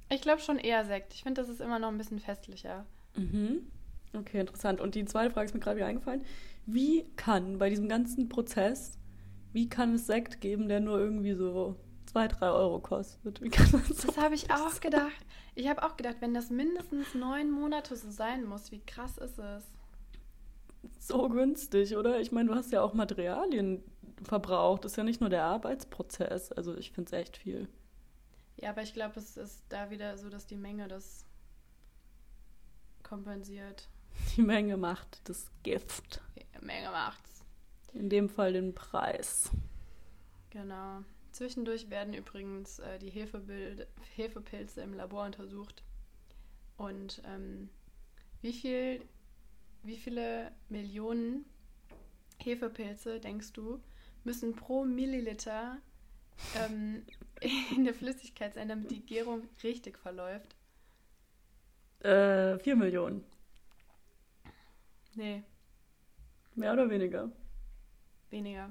Ich 0.09 0.21
glaube 0.21 0.41
schon 0.41 0.57
eher 0.57 0.85
Sekt. 0.85 1.13
Ich 1.13 1.23
finde, 1.23 1.41
das 1.41 1.49
ist 1.49 1.61
immer 1.61 1.79
noch 1.79 1.89
ein 1.89 1.97
bisschen 1.97 2.19
festlicher. 2.19 2.85
Mhm. 3.15 3.67
Okay, 4.13 4.39
interessant. 4.39 4.79
Und 4.81 4.95
die 4.95 5.05
zweite 5.05 5.33
Frage 5.33 5.47
ist 5.47 5.53
mir 5.53 5.59
gerade 5.59 5.77
wieder 5.77 5.87
eingefallen. 5.87 6.23
Wie 6.65 7.05
kann 7.15 7.57
bei 7.57 7.69
diesem 7.69 7.89
ganzen 7.89 8.29
Prozess, 8.29 8.97
wie 9.53 9.69
kann 9.69 9.95
es 9.95 10.07
Sekt 10.07 10.41
geben, 10.41 10.69
der 10.69 10.79
nur 10.79 10.99
irgendwie 10.99 11.33
so 11.33 11.75
zwei, 12.05 12.27
drei 12.27 12.49
Euro 12.49 12.79
kostet? 12.79 13.41
Wie 13.41 13.49
kann 13.49 13.69
das 13.71 13.87
so 13.87 14.07
Das 14.07 14.17
habe 14.17 14.35
ich 14.35 14.51
auch 14.51 14.79
gedacht. 14.79 15.25
Ich 15.55 15.67
habe 15.67 15.83
auch 15.83 15.97
gedacht, 15.97 16.17
wenn 16.19 16.33
das 16.33 16.49
mindestens 16.49 17.13
neun 17.13 17.51
Monate 17.51 17.95
so 17.95 18.09
sein 18.09 18.45
muss, 18.45 18.71
wie 18.71 18.81
krass 18.85 19.17
ist 19.17 19.39
es? 19.39 19.63
so 20.99 21.29
günstig, 21.29 21.95
oder? 21.95 22.19
Ich 22.19 22.31
meine, 22.31 22.49
du 22.49 22.55
hast 22.55 22.71
ja 22.71 22.81
auch 22.81 22.93
Materialien 22.93 23.83
verbraucht. 24.23 24.85
Das 24.85 24.93
ist 24.93 24.97
ja 24.97 25.03
nicht 25.03 25.21
nur 25.21 25.29
der 25.29 25.43
Arbeitsprozess. 25.43 26.51
Also 26.51 26.75
ich 26.75 26.91
finde 26.91 27.07
es 27.07 27.13
echt 27.13 27.37
viel. 27.37 27.67
Ja, 28.57 28.71
aber 28.71 28.81
ich 28.81 28.93
glaube, 28.93 29.19
es 29.19 29.37
ist 29.37 29.63
da 29.69 29.89
wieder 29.89 30.17
so, 30.17 30.29
dass 30.29 30.47
die 30.47 30.55
Menge 30.55 30.87
das 30.87 31.25
kompensiert. 33.03 33.87
Die 34.35 34.41
Menge 34.41 34.77
macht 34.77 35.21
das 35.29 35.45
Gift. 35.63 36.21
Die 36.35 36.65
Menge 36.65 36.89
macht's. 36.89 37.43
In 37.93 38.09
dem 38.09 38.29
Fall 38.29 38.53
den 38.53 38.73
Preis. 38.73 39.51
Genau. 40.49 41.03
Zwischendurch 41.31 41.89
werden 41.91 42.15
übrigens 42.15 42.79
äh, 42.79 42.97
die 42.97 43.11
Hefebild 43.11 43.87
Hefepilze 44.15 44.81
im 44.81 44.93
Labor 44.93 45.25
untersucht. 45.25 45.83
Und 46.77 47.21
ähm, 47.25 47.69
wie 48.41 48.53
viel, 48.53 49.05
wie 49.83 49.97
viele 49.97 50.51
Millionen 50.69 51.45
Hefepilze, 52.39 53.19
denkst 53.19 53.53
du, 53.53 53.79
müssen 54.23 54.55
pro 54.55 54.83
Milliliter 54.83 55.77
ähm, 56.55 57.03
in 57.75 57.85
der 57.85 57.93
Flüssigkeit 57.93 58.53
sein, 58.53 58.69
damit 58.69 58.91
die 58.91 59.05
Gärung 59.05 59.47
richtig 59.63 59.97
verläuft? 59.99 60.55
Äh, 61.99 62.57
vier 62.59 62.75
Millionen. 62.75 63.23
Nee, 65.15 65.43
Mehr 66.55 66.73
oder 66.73 66.89
weniger? 66.89 67.31
weniger. 68.29 68.69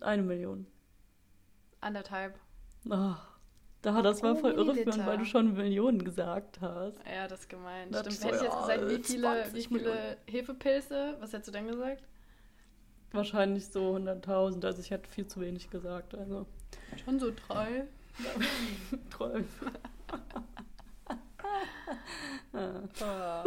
Eine 0.00 0.22
Million. 0.22 0.66
Anderthalb. 1.80 2.38
Ach, 2.90 3.38
da, 3.82 4.02
das 4.02 4.22
war 4.22 4.34
Pro 4.34 4.40
voll 4.42 4.52
irreführend, 4.52 5.06
weil 5.06 5.18
du 5.18 5.24
schon 5.24 5.54
Millionen 5.54 6.04
gesagt 6.04 6.60
hast. 6.60 6.98
Ja, 7.06 7.26
das 7.28 7.40
ist 7.40 7.48
gemein. 7.48 7.90
Das 7.90 8.02
Stimmt. 8.02 8.16
so, 8.18 8.26
Hätte 8.26 8.36
ich 8.36 8.42
jetzt 8.42 8.58
gesagt, 8.58 8.88
wie 8.88 9.02
viele, 9.02 9.22
20 9.22 9.54
wie 9.54 9.68
viele 9.68 10.18
Hefepilze? 10.26 11.16
Was 11.20 11.32
hättest 11.32 11.48
du 11.48 11.52
denn 11.52 11.68
gesagt? 11.68 12.04
Wahrscheinlich 13.12 13.68
so 13.68 13.94
100.000. 13.94 14.64
Also 14.64 14.80
ich 14.80 14.90
hätte 14.90 15.08
viel 15.10 15.26
zu 15.26 15.40
wenig 15.40 15.70
gesagt. 15.70 16.14
Also 16.14 16.46
Schon 17.04 17.18
so 17.18 17.32
drei. 17.34 17.84
12. 19.16 19.46
ah, 23.00 23.44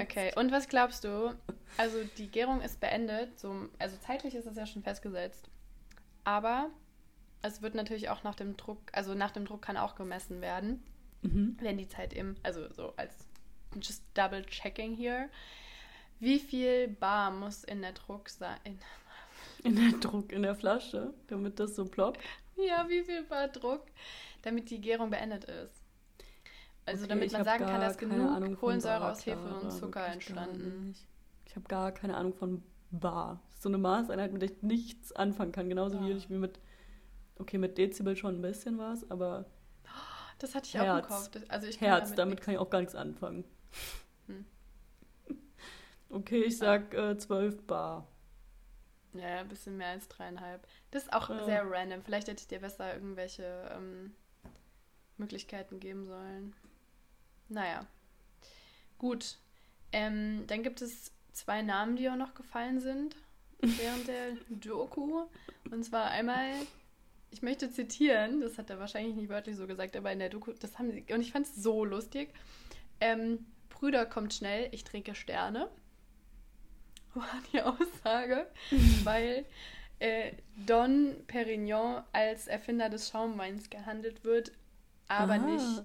Okay, 0.00 0.32
und 0.36 0.52
was 0.52 0.68
glaubst 0.68 1.04
du? 1.04 1.34
Also 1.78 2.04
die 2.18 2.28
Gärung 2.28 2.60
ist 2.60 2.78
beendet, 2.80 3.38
so, 3.40 3.68
also 3.78 3.96
zeitlich 3.96 4.34
ist 4.34 4.46
es 4.46 4.56
ja 4.56 4.66
schon 4.66 4.82
festgesetzt. 4.82 5.48
Aber 6.22 6.70
es 7.42 7.60
wird 7.62 7.74
natürlich 7.74 8.08
auch 8.08 8.22
nach 8.22 8.34
dem 8.36 8.56
Druck, 8.56 8.78
also 8.92 9.14
nach 9.14 9.32
dem 9.32 9.44
Druck 9.46 9.62
kann 9.62 9.76
auch 9.76 9.94
gemessen 9.96 10.40
werden, 10.40 10.82
Mhm. 11.22 11.56
wenn 11.60 11.78
die 11.78 11.88
Zeit 11.88 12.12
im, 12.12 12.36
also 12.42 12.70
so 12.72 12.92
als 12.96 13.26
just 13.80 14.04
double 14.12 14.44
checking 14.44 14.94
here. 14.94 15.30
Wie 16.20 16.38
viel 16.38 16.88
Bar 16.88 17.30
muss 17.30 17.64
in 17.64 17.80
der 17.80 17.92
Druck 17.92 18.28
sein? 18.28 18.58
In 18.64 18.78
der 19.64 19.98
Druck 20.00 20.32
in 20.32 20.42
der 20.42 20.54
Flasche, 20.54 21.14
damit 21.28 21.58
das 21.58 21.74
so 21.76 21.84
ploppt. 21.84 22.20
Ja, 22.56 22.88
wie 22.88 23.02
viel 23.02 23.22
Bar 23.24 23.48
Druck, 23.48 23.82
damit 24.42 24.70
die 24.70 24.80
Gärung 24.80 25.10
beendet 25.10 25.44
ist? 25.44 25.82
Also 26.86 27.04
Okay, 27.04 27.08
damit 27.14 27.32
man 27.32 27.44
sagen 27.44 27.64
kann, 27.64 27.80
dass 27.80 27.96
genug 27.96 28.30
Ahnung 28.30 28.56
Kohlensäure 28.56 29.10
aus 29.10 29.24
Hefe 29.24 29.40
und 29.62 29.70
Zucker 29.72 30.06
entstanden. 30.06 30.94
Ich 31.46 31.56
habe 31.56 31.66
gar 31.66 31.92
keine 31.92 32.16
Ahnung 32.16 32.34
von 32.34 32.62
Bar. 32.90 33.40
Das 33.46 33.54
ist 33.56 33.62
so 33.62 33.68
eine 33.70 33.78
Maßeinheit, 33.78 34.32
mit 34.32 34.42
der 34.42 34.50
ich 34.50 34.62
nichts 34.62 35.12
anfangen 35.12 35.52
kann. 35.52 35.68
Genauso 35.68 35.98
wenig 36.00 36.28
wie 36.30 36.34
mit, 36.36 36.60
okay, 37.38 37.58
mit 37.58 37.78
Dezibel 37.78 38.16
schon 38.16 38.36
ein 38.38 38.42
bisschen 38.42 38.78
was, 38.78 39.10
aber 39.10 39.46
Das 40.38 40.54
hatte 40.54 40.66
ich 40.68 40.78
auch 40.78 40.84
im 40.84 40.90
Herz. 40.92 41.08
Kopf. 41.08 41.30
Das, 41.30 41.48
also 41.50 41.66
ich 41.66 41.80
Herz, 41.80 42.14
damit 42.14 42.34
nichts. 42.34 42.44
kann 42.44 42.54
ich 42.54 42.60
auch 42.60 42.70
gar 42.70 42.80
nichts 42.80 42.94
anfangen. 42.94 43.44
Hm. 44.26 44.44
Okay, 46.10 46.44
ich 46.44 46.58
sag 46.58 46.94
äh, 46.94 47.16
12 47.18 47.66
Bar. 47.66 48.06
Ja, 49.14 49.40
ein 49.40 49.48
bisschen 49.48 49.76
mehr 49.76 49.88
als 49.90 50.08
dreieinhalb. 50.08 50.66
Das 50.90 51.04
ist 51.04 51.12
auch 51.12 51.30
Ja. 51.30 51.44
sehr 51.44 51.70
random. 51.70 52.02
Vielleicht 52.02 52.28
hätte 52.28 52.40
ich 52.40 52.48
dir 52.48 52.60
besser 52.60 52.92
irgendwelche 52.94 53.70
ähm, 53.74 54.14
Möglichkeiten 55.16 55.80
geben 55.80 56.04
sollen. 56.04 56.54
Naja. 57.48 57.86
Gut. 58.98 59.38
Ähm, 59.92 60.44
dann 60.48 60.62
gibt 60.62 60.82
es 60.82 61.12
zwei 61.32 61.62
Namen, 61.62 61.96
die 61.96 62.08
auch 62.10 62.16
noch 62.16 62.34
gefallen 62.34 62.80
sind 62.80 63.16
während 63.60 64.08
der 64.08 64.32
Doku. 64.50 65.26
Und 65.70 65.84
zwar 65.84 66.10
einmal, 66.10 66.50
ich 67.30 67.42
möchte 67.42 67.70
zitieren, 67.70 68.40
das 68.40 68.58
hat 68.58 68.70
er 68.70 68.78
wahrscheinlich 68.80 69.14
nicht 69.14 69.28
wörtlich 69.28 69.56
so 69.56 69.66
gesagt, 69.66 69.96
aber 69.96 70.12
in 70.12 70.18
der 70.18 70.28
Doku, 70.30 70.52
das 70.52 70.78
haben 70.78 70.90
sie, 70.90 71.04
und 71.12 71.20
ich 71.20 71.32
fand 71.32 71.46
es 71.46 71.54
so 71.54 71.84
lustig. 71.84 72.30
Ähm, 73.00 73.46
Brüder 73.68 74.06
kommt 74.06 74.34
schnell, 74.34 74.68
ich 74.72 74.82
trinke 74.84 75.14
Sterne. 75.14 75.68
War 77.20 77.42
die 77.52 77.60
Aussage, 77.62 78.46
weil 79.04 79.44
äh, 80.00 80.32
Don 80.66 81.14
Perignon 81.26 82.02
als 82.12 82.46
Erfinder 82.48 82.88
des 82.88 83.08
Schaumweins 83.10 83.70
gehandelt 83.70 84.24
wird, 84.24 84.52
aber 85.08 85.34
Ah. 85.34 85.38
nicht 85.38 85.82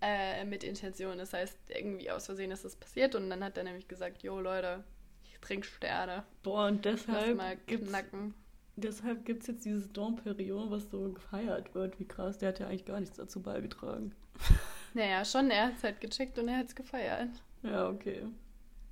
äh, 0.00 0.44
mit 0.44 0.64
Intention. 0.64 1.18
Das 1.18 1.32
heißt, 1.32 1.58
irgendwie 1.68 2.10
aus 2.10 2.26
Versehen 2.26 2.50
ist 2.50 2.64
das 2.64 2.76
passiert 2.76 3.14
und 3.14 3.28
dann 3.30 3.42
hat 3.44 3.56
er 3.58 3.64
nämlich 3.64 3.88
gesagt, 3.88 4.22
jo 4.22 4.40
Leute, 4.40 4.84
ich 5.24 5.38
trinke 5.40 5.66
Sterne. 5.66 6.24
Boah, 6.42 6.66
und 6.68 6.84
deshalb 6.84 7.36
mal 7.36 7.56
gibt's, 7.66 7.88
knacken. 7.88 8.34
deshalb 8.76 9.24
gibt's 9.24 9.48
jetzt 9.48 9.64
dieses 9.64 9.92
Dom 9.92 10.16
Perignon, 10.16 10.70
was 10.70 10.88
so 10.90 11.12
gefeiert 11.12 11.74
wird. 11.74 11.98
Wie 11.98 12.06
krass, 12.06 12.38
der 12.38 12.50
hat 12.50 12.60
ja 12.60 12.68
eigentlich 12.68 12.84
gar 12.86 13.00
nichts 13.00 13.16
dazu 13.16 13.42
beigetragen. 13.42 14.14
Naja, 14.94 15.22
schon, 15.22 15.50
er 15.50 15.66
hat 15.66 15.74
es 15.76 15.84
halt 15.84 16.00
gecheckt 16.00 16.38
und 16.38 16.48
er 16.48 16.56
hat 16.56 16.68
es 16.68 16.74
gefeiert. 16.74 17.28
Ja, 17.62 17.88
okay. 17.90 18.22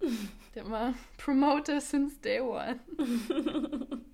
Der 0.54 0.70
war 0.70 0.94
Promoter 1.18 1.80
since 1.80 2.18
day 2.20 2.40
one. 2.40 2.80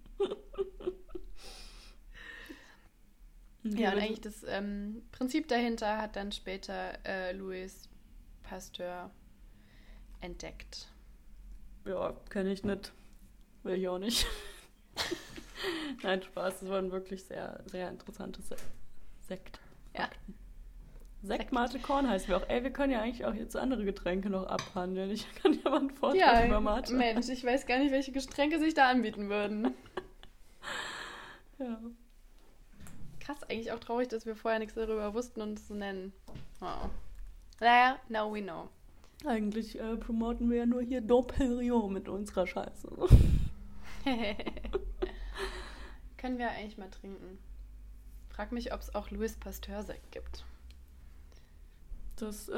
Ja, 3.65 3.93
und 3.93 3.99
eigentlich 3.99 4.21
das 4.21 4.45
ähm, 4.49 5.03
Prinzip 5.13 5.47
dahinter 5.47 5.99
hat 5.99 6.17
dann 6.17 6.33
später 6.33 6.99
äh, 7.07 7.33
Louis 7.33 7.89
Pasteur 8.43 9.11
entdeckt. 10.21 10.89
Ja, 11.85 12.13
kenne 12.29 12.53
ich 12.53 12.65
nicht. 12.65 12.93
Will 13.63 13.79
ich 13.79 13.89
auch 13.89 13.99
nicht. 13.99 14.27
Nein, 16.03 16.23
Spaß. 16.23 16.61
Das 16.61 16.69
waren 16.69 16.91
wirklich 16.91 17.23
sehr, 17.25 17.63
sehr 17.67 17.89
interessante 17.89 18.43
Se 18.43 18.57
Sekt. 19.21 19.61
Ja. 19.95 20.03
Fakten. 20.03 20.35
Sekt 21.23 21.53
Mate 21.53 21.79
Korn 21.79 22.09
heißt 22.09 22.29
wir 22.29 22.37
auch. 22.37 22.49
Ey, 22.49 22.65
wir 22.65 22.73
können 22.73 22.93
ja 22.93 23.01
eigentlich 23.01 23.25
auch 23.25 23.35
jetzt 23.35 23.57
andere 23.57 23.85
Getränke 23.85 24.29
noch 24.29 24.47
abhandeln. 24.47 25.11
Ich 25.11 25.33
kann 25.43 25.55
ja 25.55 25.71
mal 25.71 25.79
einen 25.79 25.91
Vortrag 25.91 26.47
über 26.47 26.61
Mate. 26.61 26.95
Mensch, 26.95 27.29
ich 27.29 27.45
weiß 27.45 27.67
gar 27.67 27.79
nicht, 27.79 27.93
welche 27.93 28.11
Getränke 28.13 28.59
sich 28.59 28.75
da 28.75 28.91
anbieten 28.91 29.29
würden. 29.29 29.75
Ja. 31.59 31.79
Krass, 33.21 33.45
eigentlich 33.45 33.71
auch 33.71 33.79
traurig, 33.79 34.09
dass 34.09 34.27
wir 34.27 34.35
vorher 34.35 34.59
nichts 34.59 34.75
darüber 34.75 35.15
wussten 35.15 35.43
und 35.43 35.61
es 35.61 35.69
so 35.69 35.75
nennen. 35.75 36.13
Wow. 36.59 36.91
Naja, 37.61 38.01
now 38.09 38.35
we 38.35 38.43
know. 38.43 38.69
Eigentlich 39.25 39.79
äh, 39.79 39.97
promoten 39.97 40.51
wir 40.51 40.59
ja 40.59 40.67
nur 40.67 40.83
hier 40.83 41.01
Doppelrion 41.01 41.93
mit 41.93 42.09
unserer 42.09 42.49
Scheiße. 42.49 42.89
Können 46.17 46.39
wir 46.39 46.51
eigentlich 46.51 46.79
mal 46.79 46.91
trinken. 46.91 47.39
Frag 48.29 48.51
mich, 48.51 48.73
ob 48.75 48.81
es 48.81 48.93
auch 48.97 49.11
Louis 49.11 49.37
Pasteur-Sekt 49.37 50.11
gibt. 50.11 50.45
Das 52.23 52.49
äh, 52.51 52.53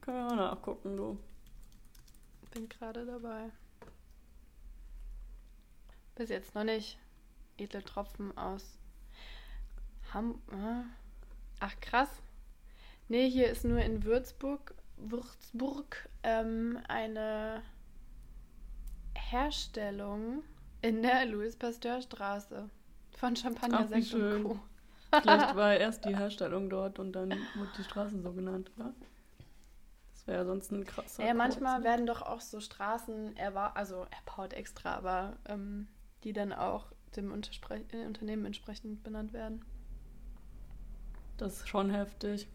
können 0.00 0.16
wir 0.16 0.24
mal 0.24 0.34
nachgucken, 0.34 0.96
du. 0.96 1.20
Bin 2.50 2.68
gerade 2.68 3.06
dabei. 3.06 3.52
Bis 6.16 6.30
jetzt 6.30 6.56
noch 6.56 6.64
nicht. 6.64 6.98
Edle 7.58 7.84
Tropfen 7.84 8.36
aus 8.36 8.76
Ham. 10.12 10.42
Ach 11.60 11.78
krass. 11.80 12.08
Nee, 13.06 13.30
hier 13.30 13.48
ist 13.50 13.64
nur 13.64 13.78
in 13.78 14.02
Würzburg, 14.02 14.74
Würzburg 14.96 16.08
ähm, 16.24 16.80
eine 16.88 17.62
Herstellung 19.14 20.42
in 20.82 21.02
der 21.02 21.24
Louis 21.26 21.54
Pasteur 21.54 22.02
Straße 22.02 22.68
von 23.16 23.36
Champagner 23.36 23.86
Sekt 23.86 24.12
und. 24.14 24.42
Co. 24.42 24.60
Vielleicht 25.10 25.56
war 25.56 25.74
erst 25.74 26.04
die 26.04 26.16
Herstellung 26.16 26.68
dort 26.68 26.98
und 26.98 27.12
dann 27.12 27.30
wurde 27.30 27.70
die 27.78 27.84
Straße 27.84 28.20
so 28.20 28.32
genannt, 28.32 28.70
oder? 28.76 28.92
Das 30.12 30.26
wäre 30.26 30.38
ja 30.38 30.44
sonst 30.44 30.70
ein 30.70 30.84
krasser. 30.84 31.24
Ja, 31.24 31.34
manchmal 31.34 31.76
Kreuz. 31.76 31.84
werden 31.84 32.06
doch 32.06 32.22
auch 32.22 32.40
so 32.40 32.60
Straßen 32.60 33.36
erwa 33.36 33.68
also 33.68 34.06
erbaut 34.10 34.52
extra, 34.52 34.94
aber 34.94 35.36
ähm, 35.46 35.88
die 36.24 36.32
dann 36.32 36.52
auch 36.52 36.92
dem 37.16 37.32
Unterspre 37.32 37.84
äh, 37.92 38.04
Unternehmen 38.06 38.44
entsprechend 38.44 39.02
benannt 39.02 39.32
werden. 39.32 39.64
Das 41.38 41.60
ist 41.60 41.68
schon 41.68 41.90
heftig. 41.90 42.48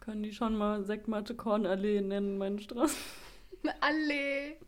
Können 0.00 0.22
die 0.22 0.32
schon 0.32 0.54
mal 0.54 0.84
Sektmatte 0.84 1.34
Kornallee 1.34 2.02
nennen, 2.02 2.36
meine 2.38 2.60
Straße? 2.60 2.96
Allee! 3.80 4.58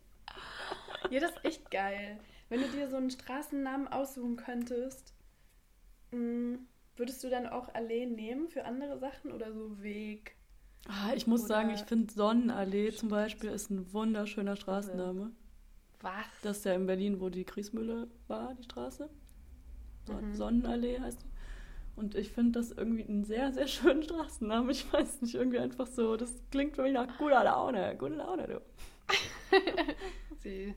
Ja, 1.10 1.20
das 1.20 1.32
ist 1.32 1.44
echt 1.44 1.70
geil. 1.70 2.18
Wenn 2.48 2.62
du 2.62 2.68
dir 2.68 2.88
so 2.88 2.96
einen 2.96 3.10
Straßennamen 3.10 3.88
aussuchen 3.88 4.36
könntest, 4.36 5.12
würdest 6.96 7.22
du 7.24 7.28
dann 7.30 7.46
auch 7.46 7.72
Allee 7.74 8.06
nehmen 8.06 8.48
für 8.48 8.64
andere 8.64 8.98
Sachen 8.98 9.32
oder 9.32 9.52
so 9.52 9.82
Weg? 9.82 10.36
Ah, 10.88 11.12
ich 11.14 11.26
muss 11.26 11.40
Oder- 11.40 11.48
sagen, 11.48 11.70
ich 11.70 11.80
finde 11.82 12.12
Sonnenallee 12.12 12.92
zum 12.92 13.08
Beispiel 13.08 13.50
ist 13.50 13.70
ein 13.70 13.92
wunderschöner 13.92 14.56
Straßenname. 14.56 15.32
Was? 16.00 16.12
Das 16.42 16.58
ist 16.58 16.64
ja 16.64 16.74
in 16.74 16.86
Berlin, 16.86 17.20
wo 17.20 17.28
die 17.28 17.44
Kriegsmühle 17.44 18.08
war, 18.28 18.54
die 18.54 18.62
Straße. 18.62 19.08
Mhm. 20.08 20.34
Sonnenallee 20.34 21.00
heißt 21.00 21.22
die. 21.22 21.26
Und 21.96 22.14
ich 22.14 22.30
finde 22.30 22.60
das 22.60 22.70
irgendwie 22.72 23.04
einen 23.04 23.24
sehr, 23.24 23.52
sehr 23.52 23.66
schönen 23.66 24.02
Straßennamen. 24.04 24.70
Ich 24.70 24.92
weiß 24.92 25.22
nicht, 25.22 25.34
irgendwie 25.34 25.58
einfach 25.58 25.86
so, 25.86 26.16
das 26.16 26.32
klingt 26.50 26.76
für 26.76 26.82
mich 26.82 26.92
nach 26.92 27.18
guter 27.18 27.42
Laune. 27.42 27.96
Gute 27.98 28.14
Laune, 28.14 28.46
du. 28.46 28.60
Sie. 30.42 30.74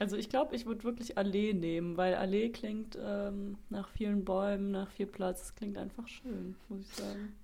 Also 0.00 0.16
ich 0.16 0.30
glaube, 0.30 0.56
ich 0.56 0.64
würde 0.64 0.82
wirklich 0.82 1.18
Allee 1.18 1.52
nehmen, 1.52 1.98
weil 1.98 2.14
Allee 2.14 2.48
klingt 2.48 2.96
ähm, 2.98 3.58
nach 3.68 3.90
vielen 3.90 4.24
Bäumen, 4.24 4.70
nach 4.70 4.90
viel 4.90 5.06
Platz. 5.06 5.42
Es 5.42 5.54
klingt 5.54 5.76
einfach 5.76 6.08
schön, 6.08 6.56
muss 6.70 6.80
ich 6.80 6.96
sagen. 6.96 7.36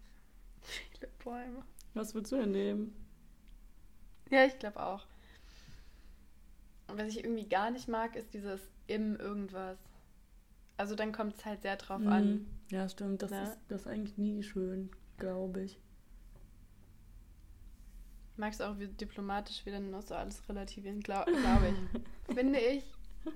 Viele 0.62 1.08
Bäume. 1.22 1.62
Was 1.92 2.14
würdest 2.14 2.32
du 2.32 2.36
denn 2.36 2.52
nehmen? 2.52 2.94
Ja, 4.30 4.46
ich 4.46 4.58
glaube 4.58 4.82
auch. 4.82 5.04
Und 6.88 6.98
was 6.98 7.08
ich 7.08 7.22
irgendwie 7.24 7.46
gar 7.46 7.70
nicht 7.70 7.88
mag, 7.88 8.16
ist 8.16 8.32
dieses 8.32 8.60
im 8.86 9.16
irgendwas. 9.16 9.78
Also 10.78 10.94
dann 10.94 11.12
kommt 11.12 11.36
es 11.36 11.44
halt 11.44 11.60
sehr 11.60 11.76
drauf 11.76 12.06
an. 12.06 12.30
Mhm. 12.30 12.46
Ja, 12.70 12.88
stimmt. 12.88 13.20
Das, 13.20 13.30
Ne? 13.32 13.42
ist, 13.42 13.58
das 13.68 13.82
ist 13.82 13.86
eigentlich 13.86 14.16
nie 14.16 14.42
schön, 14.42 14.88
glaube 15.18 15.62
ich. 15.64 15.78
Magst 18.38 18.62
auch, 18.62 18.78
wie 18.78 18.88
diplomatisch 18.88 19.62
dann 19.66 19.90
noch 19.90 20.02
so 20.02 20.14
alles 20.14 20.48
relativieren, 20.48 21.00
glaube 21.00 21.32
glaub 21.32 21.62
ich. 21.62 22.00
Finde 22.32 22.58
ich. 22.58 22.84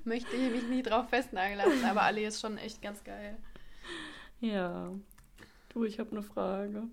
Möchte 0.05 0.37
ich 0.37 0.51
mich 0.51 0.69
nie 0.69 0.83
drauf 0.83 1.09
festnageln 1.09 1.59
lassen, 1.59 1.85
aber 1.85 2.03
Ali 2.03 2.25
ist 2.25 2.41
schon 2.41 2.59
echt 2.59 2.81
ganz 2.81 3.03
geil. 3.03 3.37
Ja. 4.41 4.93
Du, 5.71 5.85
ich 5.85 5.99
habe 5.99 6.13
eine 6.13 6.23
Frage. 6.23 6.85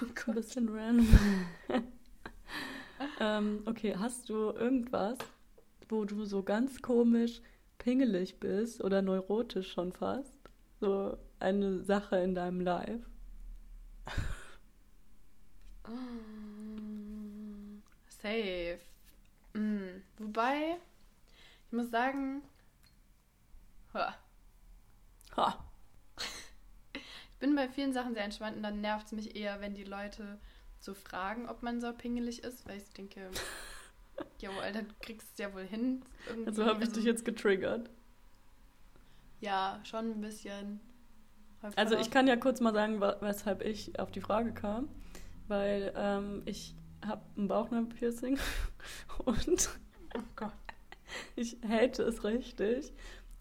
Oh 0.00 0.06
Ein 0.26 0.34
bisschen 0.34 0.68
random. 0.68 1.46
ähm, 3.20 3.62
okay, 3.66 3.94
hast 3.96 4.28
du 4.28 4.50
irgendwas, 4.50 5.18
wo 5.88 6.04
du 6.04 6.24
so 6.24 6.42
ganz 6.42 6.82
komisch 6.82 7.40
pingelig 7.78 8.38
bist 8.40 8.82
oder 8.82 9.02
neurotisch 9.02 9.72
schon 9.72 9.92
fast? 9.92 10.38
So 10.80 11.16
eine 11.38 11.82
Sache 11.82 12.16
in 12.16 12.34
deinem 12.34 12.60
Life? 12.60 13.04
Safe. 18.22 18.78
Mm, 19.54 20.02
Wobei, 20.18 20.76
ich 21.72 21.76
muss 21.76 21.90
sagen, 21.90 22.42
ha, 23.94 24.14
Ha. 25.34 25.64
ich 26.92 27.38
bin 27.38 27.56
bei 27.56 27.66
vielen 27.66 27.94
Sachen 27.94 28.12
sehr 28.12 28.24
entspannt 28.24 28.58
und 28.58 28.62
dann 28.62 28.82
nervt 28.82 29.06
es 29.06 29.12
mich 29.12 29.36
eher, 29.36 29.62
wenn 29.62 29.74
die 29.74 29.84
Leute 29.84 30.38
so 30.80 30.92
fragen, 30.92 31.48
ob 31.48 31.62
man 31.62 31.80
so 31.80 31.90
pingelig 31.94 32.44
ist, 32.44 32.68
weil 32.68 32.76
ich 32.76 32.90
denke, 32.90 33.30
jo, 34.38 34.50
Alter, 34.60 34.82
du 34.82 34.94
kriegst 35.00 35.32
es 35.32 35.38
ja 35.38 35.54
wohl 35.54 35.64
hin. 35.64 36.04
Irgendwie. 36.28 36.48
Also 36.48 36.66
habe 36.66 36.84
ich 36.84 36.92
dich 36.92 37.04
jetzt 37.04 37.24
getriggert. 37.24 37.88
Ja, 39.40 39.80
schon 39.84 40.10
ein 40.10 40.20
bisschen. 40.20 40.78
Also 41.74 41.96
ich 41.96 42.10
kann 42.10 42.26
ja 42.26 42.36
kurz 42.36 42.60
mal 42.60 42.74
sagen, 42.74 43.00
weshalb 43.00 43.62
ich 43.62 43.98
auf 43.98 44.10
die 44.10 44.20
Frage 44.20 44.52
kam. 44.52 44.90
Weil 45.48 45.90
ähm, 45.96 46.42
ich 46.44 46.74
habe 47.02 47.22
ein 47.38 47.48
Bauchnabelpiercing 47.48 48.38
und 49.24 49.70
Oh 50.14 50.22
Gott. 50.36 50.52
ich 51.36 51.58
hate 51.68 52.02
es 52.02 52.24
richtig, 52.24 52.92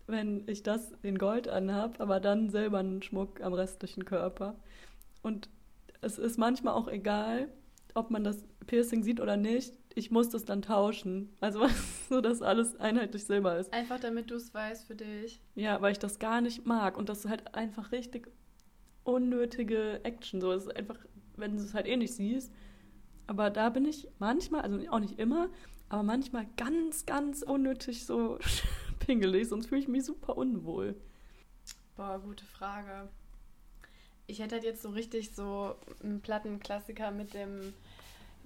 wenn 0.07 0.47
ich 0.47 0.63
das 0.63 0.91
in 1.03 1.17
Gold 1.17 1.47
anhab, 1.47 1.99
aber 1.99 2.19
dann 2.19 2.49
silbernen 2.49 3.01
Schmuck 3.01 3.41
am 3.41 3.53
restlichen 3.53 4.05
Körper. 4.05 4.55
Und 5.21 5.49
es 6.01 6.17
ist 6.17 6.37
manchmal 6.37 6.73
auch 6.73 6.87
egal, 6.87 7.49
ob 7.93 8.09
man 8.11 8.23
das 8.23 8.43
Piercing 8.67 9.03
sieht 9.03 9.19
oder 9.19 9.37
nicht. 9.37 9.77
Ich 9.93 10.11
muss 10.11 10.29
das 10.29 10.45
dann 10.45 10.61
tauschen. 10.61 11.29
Also 11.41 11.67
so, 12.09 12.21
dass 12.21 12.41
alles 12.41 12.79
einheitlich 12.79 13.25
silber 13.25 13.57
ist. 13.57 13.73
Einfach 13.73 13.99
damit 13.99 14.31
du 14.31 14.35
es 14.35 14.53
weißt 14.53 14.85
für 14.85 14.95
dich. 14.95 15.41
Ja, 15.55 15.81
weil 15.81 15.91
ich 15.91 15.99
das 15.99 16.19
gar 16.19 16.41
nicht 16.41 16.65
mag 16.65 16.97
und 16.97 17.09
das 17.09 17.25
ist 17.25 17.29
halt 17.29 17.53
einfach 17.55 17.91
richtig 17.91 18.29
unnötige 19.03 20.03
Action. 20.03 20.41
So, 20.41 20.51
es 20.51 20.63
ist 20.63 20.75
einfach, 20.75 20.97
wenn 21.35 21.57
du 21.57 21.63
es 21.63 21.73
halt 21.73 21.87
eh 21.87 21.97
nicht 21.97 22.13
siehst. 22.13 22.51
Aber 23.27 23.49
da 23.49 23.69
bin 23.69 23.85
ich 23.85 24.07
manchmal, 24.19 24.61
also 24.61 24.79
auch 24.89 24.99
nicht 24.99 25.19
immer, 25.19 25.49
aber 25.91 26.03
manchmal 26.03 26.45
ganz, 26.55 27.05
ganz 27.05 27.41
unnötig 27.41 28.05
so 28.05 28.39
pingelig, 28.99 29.49
sonst 29.49 29.67
fühle 29.67 29.81
ich 29.81 29.89
mich 29.89 30.05
super 30.05 30.37
unwohl. 30.37 30.95
Boah, 31.97 32.17
gute 32.19 32.45
Frage. 32.45 33.09
Ich 34.25 34.39
hätte 34.39 34.55
halt 34.55 34.63
jetzt 34.63 34.81
so 34.81 34.89
richtig 34.91 35.35
so 35.35 35.75
einen 36.01 36.21
Plattenklassiker 36.21 37.11
mit 37.11 37.33
dem, 37.33 37.73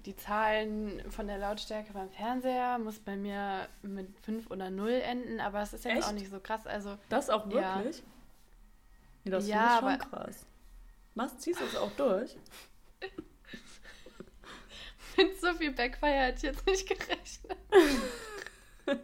die 0.06 0.16
Zahlen 0.16 1.00
von 1.12 1.28
der 1.28 1.38
Lautstärke 1.38 1.92
beim 1.92 2.10
Fernseher 2.10 2.78
muss 2.80 2.98
bei 2.98 3.16
mir 3.16 3.68
mit 3.82 4.08
5 4.22 4.50
oder 4.50 4.68
0 4.70 4.90
enden, 4.90 5.38
aber 5.38 5.62
es 5.62 5.72
ist 5.72 5.84
jetzt 5.84 5.98
Echt? 5.98 6.08
auch 6.08 6.12
nicht 6.12 6.30
so 6.30 6.40
krass. 6.40 6.66
Also, 6.66 6.96
Das 7.08 7.30
auch 7.30 7.48
Ja. 7.52 7.76
wirklich? 7.78 8.02
Nee, 9.24 9.30
das 9.30 9.46
Ja, 9.46 9.74
ich 9.74 9.78
schon 9.80 9.88
aber- 9.88 9.98
krass. 9.98 10.46
Machst, 11.14 11.40
ziehst 11.40 11.60
du 11.60 11.64
es 11.64 11.76
auch 11.76 11.92
durch? 11.92 12.36
mit 15.16 15.40
so 15.40 15.52
viel 15.54 15.72
Backfire 15.72 16.12
hätte 16.12 16.36
ich 16.38 16.42
jetzt 16.42 16.66
nicht 16.66 16.88
gerechnet. 16.88 17.58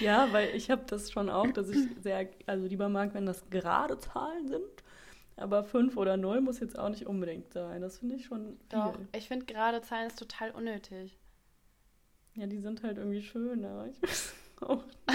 Ja, 0.00 0.32
weil 0.32 0.54
ich 0.56 0.68
habe 0.68 0.82
das 0.86 1.12
schon 1.12 1.30
auch, 1.30 1.46
dass 1.52 1.68
ich 1.68 1.78
sehr, 2.02 2.28
also 2.46 2.66
lieber 2.66 2.88
mag, 2.88 3.14
wenn 3.14 3.24
das 3.24 3.48
gerade 3.50 3.96
Zahlen 4.00 4.48
sind. 4.48 4.64
Aber 5.36 5.62
5 5.62 5.96
oder 5.96 6.16
0 6.16 6.40
muss 6.40 6.58
jetzt 6.58 6.76
auch 6.76 6.88
nicht 6.88 7.06
unbedingt 7.06 7.52
sein. 7.52 7.80
Das 7.80 7.98
finde 7.98 8.16
ich 8.16 8.24
schon 8.24 8.58
Doch, 8.68 8.96
viel. 8.96 9.08
ich 9.16 9.28
finde 9.28 9.46
gerade 9.46 9.80
Zahlen 9.82 10.08
ist 10.08 10.18
total 10.18 10.50
unnötig. 10.50 11.16
Ja, 12.34 12.46
die 12.48 12.58
sind 12.58 12.82
halt 12.82 12.98
irgendwie 12.98 13.22
schöner. 13.22 13.86
Ich 13.88 14.02
weiß 14.02 14.34
auch. 14.62 14.84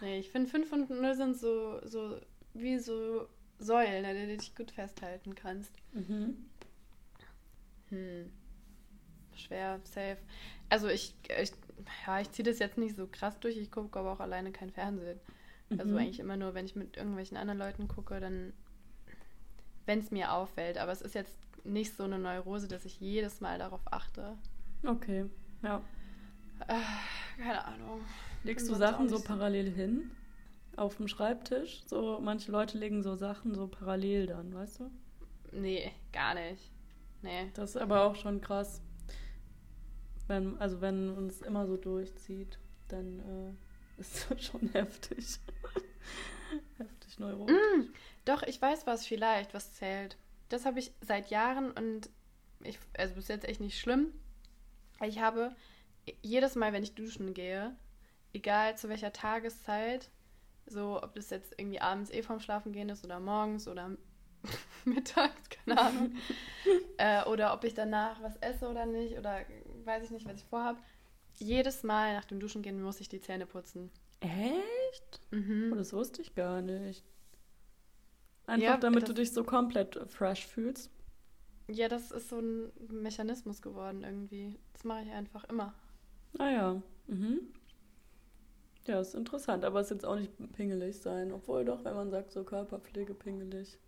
Nee, 0.00 0.18
ich 0.18 0.30
finde 0.30 0.48
5 0.48 0.72
und 0.72 0.90
0 0.90 1.14
sind 1.14 1.36
so, 1.38 1.78
so 1.86 2.18
wie 2.54 2.78
so 2.78 3.28
Säulen, 3.58 4.04
an 4.04 4.14
denen 4.14 4.30
du 4.30 4.36
dich 4.38 4.56
gut 4.56 4.70
festhalten 4.70 5.34
kannst. 5.34 5.72
Mhm. 5.92 6.49
Hm. 7.90 8.30
Schwer, 9.34 9.80
safe. 9.84 10.18
Also 10.68 10.88
ich, 10.88 11.14
ich 11.40 11.52
ja, 12.06 12.20
ich 12.20 12.30
ziehe 12.30 12.44
das 12.44 12.58
jetzt 12.58 12.78
nicht 12.78 12.96
so 12.96 13.06
krass 13.10 13.38
durch. 13.40 13.56
Ich 13.56 13.70
gucke 13.70 13.98
aber 13.98 14.12
auch 14.12 14.20
alleine 14.20 14.52
kein 14.52 14.70
Fernsehen. 14.70 15.18
Also 15.70 15.92
Mhm. 15.92 15.98
eigentlich 15.98 16.20
immer 16.20 16.36
nur, 16.36 16.54
wenn 16.54 16.66
ich 16.66 16.76
mit 16.76 16.96
irgendwelchen 16.96 17.36
anderen 17.36 17.58
Leuten 17.58 17.88
gucke, 17.88 18.20
dann, 18.20 18.52
wenn 19.86 20.00
es 20.00 20.10
mir 20.10 20.32
auffällt. 20.32 20.78
Aber 20.78 20.92
es 20.92 21.00
ist 21.00 21.14
jetzt 21.14 21.36
nicht 21.64 21.96
so 21.96 22.04
eine 22.04 22.18
Neurose, 22.18 22.68
dass 22.68 22.84
ich 22.84 23.00
jedes 23.00 23.40
Mal 23.40 23.58
darauf 23.58 23.80
achte. 23.86 24.36
Okay, 24.84 25.26
ja. 25.62 25.80
Äh, 26.68 26.74
keine 27.42 27.64
Ahnung. 27.64 28.00
Legst 28.44 28.68
du 28.68 28.74
Sachen 28.74 29.08
so. 29.08 29.20
parallel 29.20 29.70
hin? 29.70 30.10
auf 30.76 30.96
dem 30.96 31.08
Schreibtisch. 31.08 31.82
So, 31.86 32.18
manche 32.22 32.50
Leute 32.50 32.78
legen 32.78 33.02
so 33.02 33.14
Sachen 33.14 33.54
so 33.54 33.66
parallel 33.68 34.26
dann, 34.26 34.54
weißt 34.54 34.80
du? 34.80 34.90
Nee, 35.52 35.92
gar 36.12 36.34
nicht. 36.34 36.70
Nee. 37.22 37.50
Das 37.54 37.70
ist 37.70 37.76
aber 37.76 38.04
auch 38.04 38.16
schon 38.16 38.40
krass. 38.40 38.82
Wenn, 40.26 40.58
also 40.58 40.80
wenn 40.80 41.10
uns 41.10 41.42
immer 41.42 41.66
so 41.66 41.76
durchzieht, 41.76 42.58
dann 42.88 43.20
äh, 43.20 44.00
ist 44.00 44.30
das 44.30 44.44
schon 44.44 44.68
heftig. 44.72 45.38
heftig 46.78 47.18
neurotisch. 47.18 47.56
Mm, 47.56 47.92
doch, 48.24 48.42
ich 48.42 48.60
weiß 48.60 48.86
was 48.86 49.06
vielleicht, 49.06 49.54
was 49.54 49.74
zählt. 49.74 50.16
Das 50.48 50.66
habe 50.66 50.78
ich 50.78 50.92
seit 51.00 51.30
Jahren 51.30 51.70
und 51.72 52.10
ich, 52.62 52.78
also 52.96 53.14
bis 53.14 53.28
jetzt 53.28 53.48
echt 53.48 53.60
nicht 53.60 53.78
schlimm. 53.78 54.12
Ich 55.02 55.20
habe 55.20 55.54
jedes 56.22 56.54
Mal, 56.56 56.72
wenn 56.72 56.82
ich 56.82 56.94
duschen 56.94 57.34
gehe, 57.34 57.74
egal 58.32 58.76
zu 58.76 58.88
welcher 58.88 59.12
Tageszeit, 59.12 60.10
so 60.66 61.02
ob 61.02 61.14
das 61.14 61.30
jetzt 61.30 61.54
irgendwie 61.58 61.80
abends 61.80 62.10
eh 62.10 62.22
vorm 62.22 62.40
Schlafen 62.40 62.72
gehen 62.72 62.88
ist 62.88 63.04
oder 63.04 63.20
morgens 63.20 63.66
oder 63.66 63.96
mittags, 64.84 65.48
keine 65.50 65.80
Ahnung, 65.80 66.14
äh, 66.96 67.24
oder 67.24 67.52
ob 67.54 67.64
ich 67.64 67.74
danach 67.74 68.22
was 68.22 68.36
esse 68.36 68.68
oder 68.68 68.86
nicht 68.86 69.18
oder 69.18 69.40
weiß 69.84 70.04
ich 70.04 70.10
nicht, 70.10 70.26
was 70.26 70.36
ich 70.36 70.44
vorhabe. 70.44 70.80
Jedes 71.38 71.82
Mal 71.82 72.14
nach 72.14 72.24
dem 72.24 72.40
Duschen 72.40 72.62
gehen 72.62 72.82
muss 72.82 73.00
ich 73.00 73.08
die 73.08 73.20
Zähne 73.20 73.46
putzen. 73.46 73.90
Echt? 74.20 75.20
Mhm. 75.30 75.70
Oh, 75.72 75.76
das 75.76 75.92
wusste 75.92 76.22
ich 76.22 76.34
gar 76.34 76.60
nicht. 76.60 77.04
Einfach 78.46 78.64
Ja, 78.64 78.76
damit 78.76 79.08
du 79.08 79.14
dich 79.14 79.32
so 79.32 79.44
komplett 79.44 79.98
fresh 80.08 80.46
fühlst. 80.46 80.90
Ja, 81.68 81.88
das 81.88 82.10
ist 82.10 82.28
so 82.28 82.40
ein 82.40 82.72
Mechanismus 82.88 83.62
geworden 83.62 84.02
irgendwie. 84.02 84.58
Das 84.72 84.84
mache 84.84 85.02
ich 85.02 85.12
einfach 85.12 85.44
immer. 85.44 85.72
Ah 86.38 86.50
ja. 86.50 86.82
Mhm. 87.06 87.40
Ja, 88.86 89.00
ist 89.00 89.14
interessant, 89.14 89.64
aber 89.64 89.80
es 89.80 89.86
ist 89.86 89.92
jetzt 89.92 90.06
auch 90.06 90.16
nicht 90.16 90.32
pingelig 90.52 90.98
sein. 91.00 91.32
Obwohl 91.32 91.64
doch, 91.64 91.84
wenn 91.84 91.94
man 91.94 92.10
sagt, 92.10 92.32
so 92.32 92.42
Körperpflege 92.42 93.14
pingelig. 93.14 93.78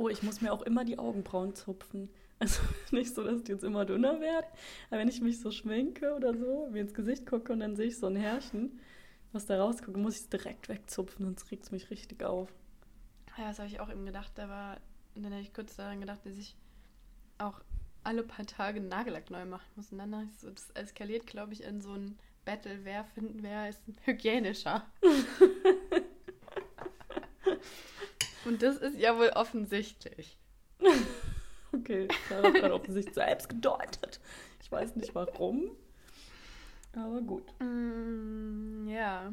Oh, 0.00 0.08
ich 0.08 0.22
muss 0.22 0.40
mir 0.40 0.50
auch 0.50 0.62
immer 0.62 0.86
die 0.86 0.98
Augenbrauen 0.98 1.54
zupfen. 1.54 2.08
Also 2.38 2.62
nicht 2.90 3.14
so, 3.14 3.22
dass 3.22 3.42
die 3.42 3.52
jetzt 3.52 3.64
immer 3.64 3.84
dünner 3.84 4.18
werden. 4.18 4.46
Aber 4.88 4.98
wenn 4.98 5.08
ich 5.08 5.20
mich 5.20 5.40
so 5.40 5.50
schminke 5.50 6.14
oder 6.14 6.32
so, 6.34 6.70
mir 6.72 6.80
ins 6.80 6.94
Gesicht 6.94 7.26
gucke 7.26 7.52
und 7.52 7.60
dann 7.60 7.76
sehe 7.76 7.88
ich 7.88 7.98
so 7.98 8.06
ein 8.06 8.16
Härchen, 8.16 8.80
was 9.32 9.44
da 9.44 9.62
rausguckt, 9.62 9.98
muss 9.98 10.16
ich 10.16 10.22
es 10.22 10.28
direkt 10.30 10.70
wegzupfen, 10.70 11.26
sonst 11.26 11.50
regt 11.50 11.64
es 11.64 11.70
mich 11.70 11.90
richtig 11.90 12.24
auf. 12.24 12.48
Ja, 13.36 13.48
das 13.48 13.58
habe 13.58 13.68
ich 13.68 13.78
auch 13.78 13.90
eben 13.90 14.06
gedacht. 14.06 14.40
Aber 14.40 14.78
dann 15.16 15.32
habe 15.32 15.42
ich 15.42 15.52
kurz 15.52 15.76
daran 15.76 16.00
gedacht, 16.00 16.24
dass 16.24 16.38
ich 16.38 16.56
auch 17.36 17.60
alle 18.02 18.22
paar 18.22 18.46
Tage 18.46 18.80
Nagellack 18.80 19.28
neu 19.28 19.44
machen 19.44 19.68
muss. 19.76 19.92
Und 19.92 19.98
dann 19.98 20.30
ich 20.30 20.40
so, 20.40 20.48
das 20.48 20.70
eskaliert, 20.70 21.26
glaube 21.26 21.52
ich, 21.52 21.62
in 21.62 21.82
so 21.82 21.92
ein 21.92 22.18
Battle. 22.46 22.80
Wer 22.84 23.04
finden, 23.04 23.42
wer 23.42 23.68
ist 23.68 23.82
hygienischer? 24.06 24.82
Und 28.44 28.62
das 28.62 28.76
ist 28.76 28.98
ja 28.98 29.16
wohl 29.18 29.30
offensichtlich. 29.30 30.38
Okay, 31.72 32.08
da 32.28 32.42
hat 32.42 32.72
offensichtlich 32.72 33.14
selbst 33.14 33.48
gedeutet. 33.48 34.18
Ich 34.60 34.72
weiß 34.72 34.96
nicht 34.96 35.14
warum. 35.14 35.70
Aber 36.92 37.20
gut. 37.20 37.44
Mm, 37.60 38.88
ja. 38.88 39.32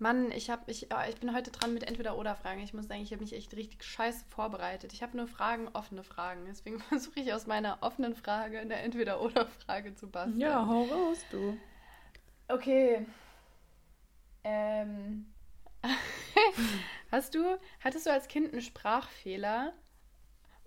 Mann, 0.00 0.32
ich 0.32 0.48
hab, 0.48 0.68
ich, 0.68 0.88
oh, 0.92 1.08
ich 1.08 1.16
bin 1.16 1.34
heute 1.34 1.50
dran 1.50 1.74
mit 1.74 1.84
Entweder-Oder-Fragen. 1.84 2.62
Ich 2.62 2.72
muss 2.72 2.88
sagen, 2.88 3.02
ich 3.02 3.12
habe 3.12 3.22
mich 3.22 3.34
echt 3.34 3.54
richtig 3.54 3.84
scheiße 3.84 4.24
vorbereitet. 4.30 4.92
Ich 4.92 5.02
habe 5.02 5.16
nur 5.16 5.28
Fragen, 5.28 5.68
offene 5.74 6.02
Fragen. 6.02 6.46
Deswegen 6.46 6.80
versuche 6.88 7.20
ich 7.20 7.32
aus 7.32 7.46
meiner 7.46 7.78
offenen 7.82 8.14
Frage 8.14 8.58
eine 8.58 8.76
Entweder-Oder-Frage 8.76 9.94
zu 9.94 10.08
basteln. 10.08 10.40
Ja, 10.40 10.66
hau 10.66 10.84
raus, 10.84 11.18
du. 11.30 11.56
Okay. 12.48 13.06
Ähm. 14.42 15.26
hast 17.10 17.34
du, 17.34 17.58
hattest 17.80 18.06
du 18.06 18.12
als 18.12 18.28
Kind 18.28 18.52
einen 18.52 18.62
Sprachfehler? 18.62 19.72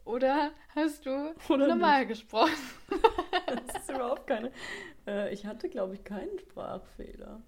Oder 0.05 0.51
hast 0.75 1.05
du 1.05 1.33
Oder 1.49 1.67
normal 1.67 2.05
gesprochen? 2.07 2.51
Das 3.45 3.81
ist 3.83 3.89
überhaupt 3.89 4.25
keine. 4.27 4.51
Äh, 5.05 5.33
ich 5.33 5.45
hatte, 5.45 5.69
glaube 5.69 5.93
ich, 5.95 6.03
keinen 6.03 6.39
Sprachfehler. 6.39 7.41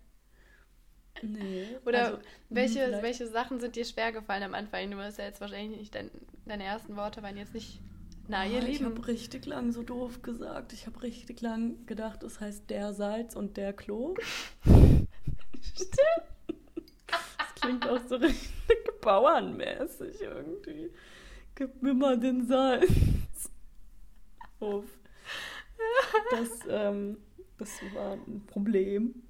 Nee. 1.22 1.66
Oder 1.86 2.06
also, 2.06 2.18
welche, 2.50 2.80
hm, 2.82 2.86
vielleicht- 2.86 3.04
welche 3.04 3.28
Sachen 3.28 3.60
sind 3.60 3.76
dir 3.76 3.86
schwer 3.86 4.12
gefallen 4.12 4.44
am 4.44 4.54
Anfang? 4.54 4.92
Du 4.92 4.98
wirst 4.98 5.18
ja 5.18 5.26
jetzt 5.26 5.42
wahrscheinlich 5.42 5.80
nicht, 5.80 5.96
dein, 5.96 6.12
deine 6.46 6.64
ersten 6.66 6.96
Worte 6.96 7.24
waren 7.24 7.38
jetzt 7.38 7.54
nicht, 7.54 7.80
na, 8.28 8.46
ihr 8.46 8.62
Ah, 8.62 8.66
ich 8.66 8.84
habe 8.84 9.08
richtig 9.08 9.46
lang 9.46 9.72
so 9.72 9.84
doof 9.84 10.22
gesagt. 10.22 10.74
Ich 10.74 10.86
habe 10.88 11.02
richtig 11.04 11.42
lang 11.42 11.86
gedacht, 11.86 12.22
es 12.24 12.40
heißt 12.40 12.70
der 12.70 12.94
Salz 12.94 13.36
und 13.36 13.58
der 13.58 13.72
Klo. 13.74 14.16
Stimmt. 15.62 16.35
Das 17.66 17.80
klingt 17.80 17.88
auch 17.88 18.08
so 18.08 18.16
richtig 18.18 18.62
bauernmäßig 19.02 20.22
irgendwie. 20.22 20.92
Gib 21.56 21.82
mir 21.82 21.94
mal 21.94 22.20
den 22.20 22.46
Salz. 22.46 23.50
Uff. 24.60 24.86
Das, 26.32 26.50
ähm, 26.70 27.18
das 27.58 27.70
war 27.94 28.14
ein 28.14 28.46
Problem. 28.46 29.24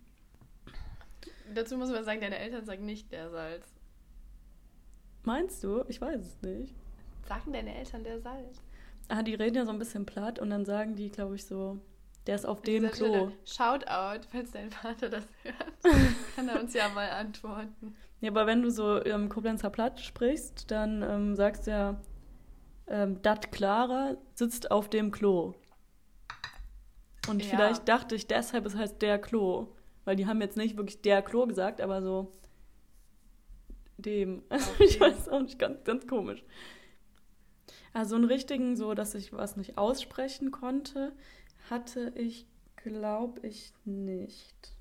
Dazu 1.54 1.78
muss 1.78 1.90
man 1.90 2.04
sagen, 2.04 2.22
deine 2.22 2.38
Eltern 2.38 2.66
sagen 2.66 2.86
nicht 2.86 3.12
der 3.12 3.30
Salz. 3.30 3.74
Meinst 5.24 5.64
du? 5.64 5.84
Ich 5.88 6.02
weiß 6.02 6.22
es 6.22 6.42
nicht. 6.42 6.74
Sagen 7.28 7.54
deine 7.54 7.76
Eltern 7.76 8.04
der 8.04 8.20
Salz? 8.20 8.62
Ah, 9.08 9.24
die 9.24 9.36
reden 9.36 9.56
ja 9.56 9.66
so 9.66 9.72
ein 9.72 9.80
bisschen 9.80 10.06
platt 10.06 10.40
und 10.40 10.50
dann 10.50 10.66
sagen 10.66 10.96
die, 10.96 11.10
glaube 11.10 11.36
ich, 11.36 11.46
so, 11.46 11.80
der 12.28 12.36
ist 12.36 12.46
auf 12.46 12.62
dem 12.62 12.90
Klo. 12.92 13.32
Shoutout, 13.46 14.26
falls 14.32 14.52
dein 14.52 14.72
Vater 14.72 15.10
das 15.10 15.28
hört, 15.44 15.84
kann 16.36 16.48
er 16.50 16.60
uns 16.60 16.74
ja 16.74 16.90
mal 16.90 17.10
antworten. 17.10 17.96
Ja, 18.22 18.32
aber 18.32 18.48
wenn 18.48 18.62
du 18.62 18.72
so 18.72 19.04
ähm, 19.06 19.30
Koblenzer 19.30 19.70
Platt 19.70 20.00
sprichst, 20.00 20.72
dann 20.72 21.04
ähm, 21.04 21.36
sagst 21.36 21.68
du 21.68 21.72
ja, 21.72 22.02
ähm, 22.88 23.22
dat 23.22 23.52
Clara 23.52 24.16
sitzt 24.34 24.72
auf 24.72 24.90
dem 24.90 25.12
Klo. 25.12 25.54
Und 27.28 27.44
Ja. 27.44 27.50
vielleicht 27.50 27.88
dachte 27.88 28.16
ich 28.16 28.28
deshalb, 28.28 28.66
es 28.66 28.76
heißt 28.76 29.02
der 29.02 29.20
Klo. 29.20 29.68
Weil 30.06 30.16
die 30.16 30.28
haben 30.28 30.40
jetzt 30.42 30.56
nicht 30.56 30.78
wirklich 30.78 31.02
der 31.02 31.24
Klo 31.24 31.48
gesagt, 31.48 31.82
aber 31.82 32.02
so 32.04 32.32
dem. 33.98 34.44
Also 34.50 34.70
Auf 34.72 34.80
ich 34.80 35.00
weiß 35.00 35.30
auch 35.30 35.42
nicht, 35.42 35.58
ganz, 35.60 35.84
ganz 35.84 36.06
komisch. 36.08 36.44
Also 37.94 38.16
einen 38.16 38.26
richtigen, 38.26 38.76
so 38.76 38.94
dass 38.94 39.16
ich 39.16 39.34
was 39.34 39.56
nicht 39.58 39.78
aussprechen 39.78 40.52
konnte, 40.52 41.14
hatte 41.70 42.12
ich, 42.16 42.46
glaube 42.76 43.46
ich, 43.48 43.74
nicht. 43.86 44.74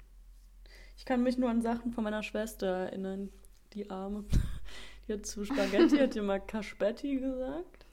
Ich 0.97 1.05
kann 1.05 1.23
mich 1.23 1.39
nur 1.39 1.51
an 1.51 1.63
Sachen 1.63 1.93
von 1.93 2.05
meiner 2.05 2.23
Schwester 2.23 2.67
erinnern. 2.67 3.31
Die 3.73 3.91
Arme. 3.91 4.25
Die 5.07 5.13
hat 5.13 5.27
zu 5.27 5.45
Spaghetti 5.45 5.99
hat 5.99 6.17
immer 6.17 6.39
Kaspetti 6.39 7.17
gesagt. 7.17 7.85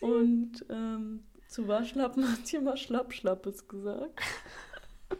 Und 0.00 0.64
ähm, 0.68 1.24
zu 1.48 1.68
Waschlappen 1.68 2.30
hat 2.30 2.46
sie 2.46 2.56
immer 2.56 2.76
Schlappschlappes 2.76 3.66
gesagt. 3.66 4.20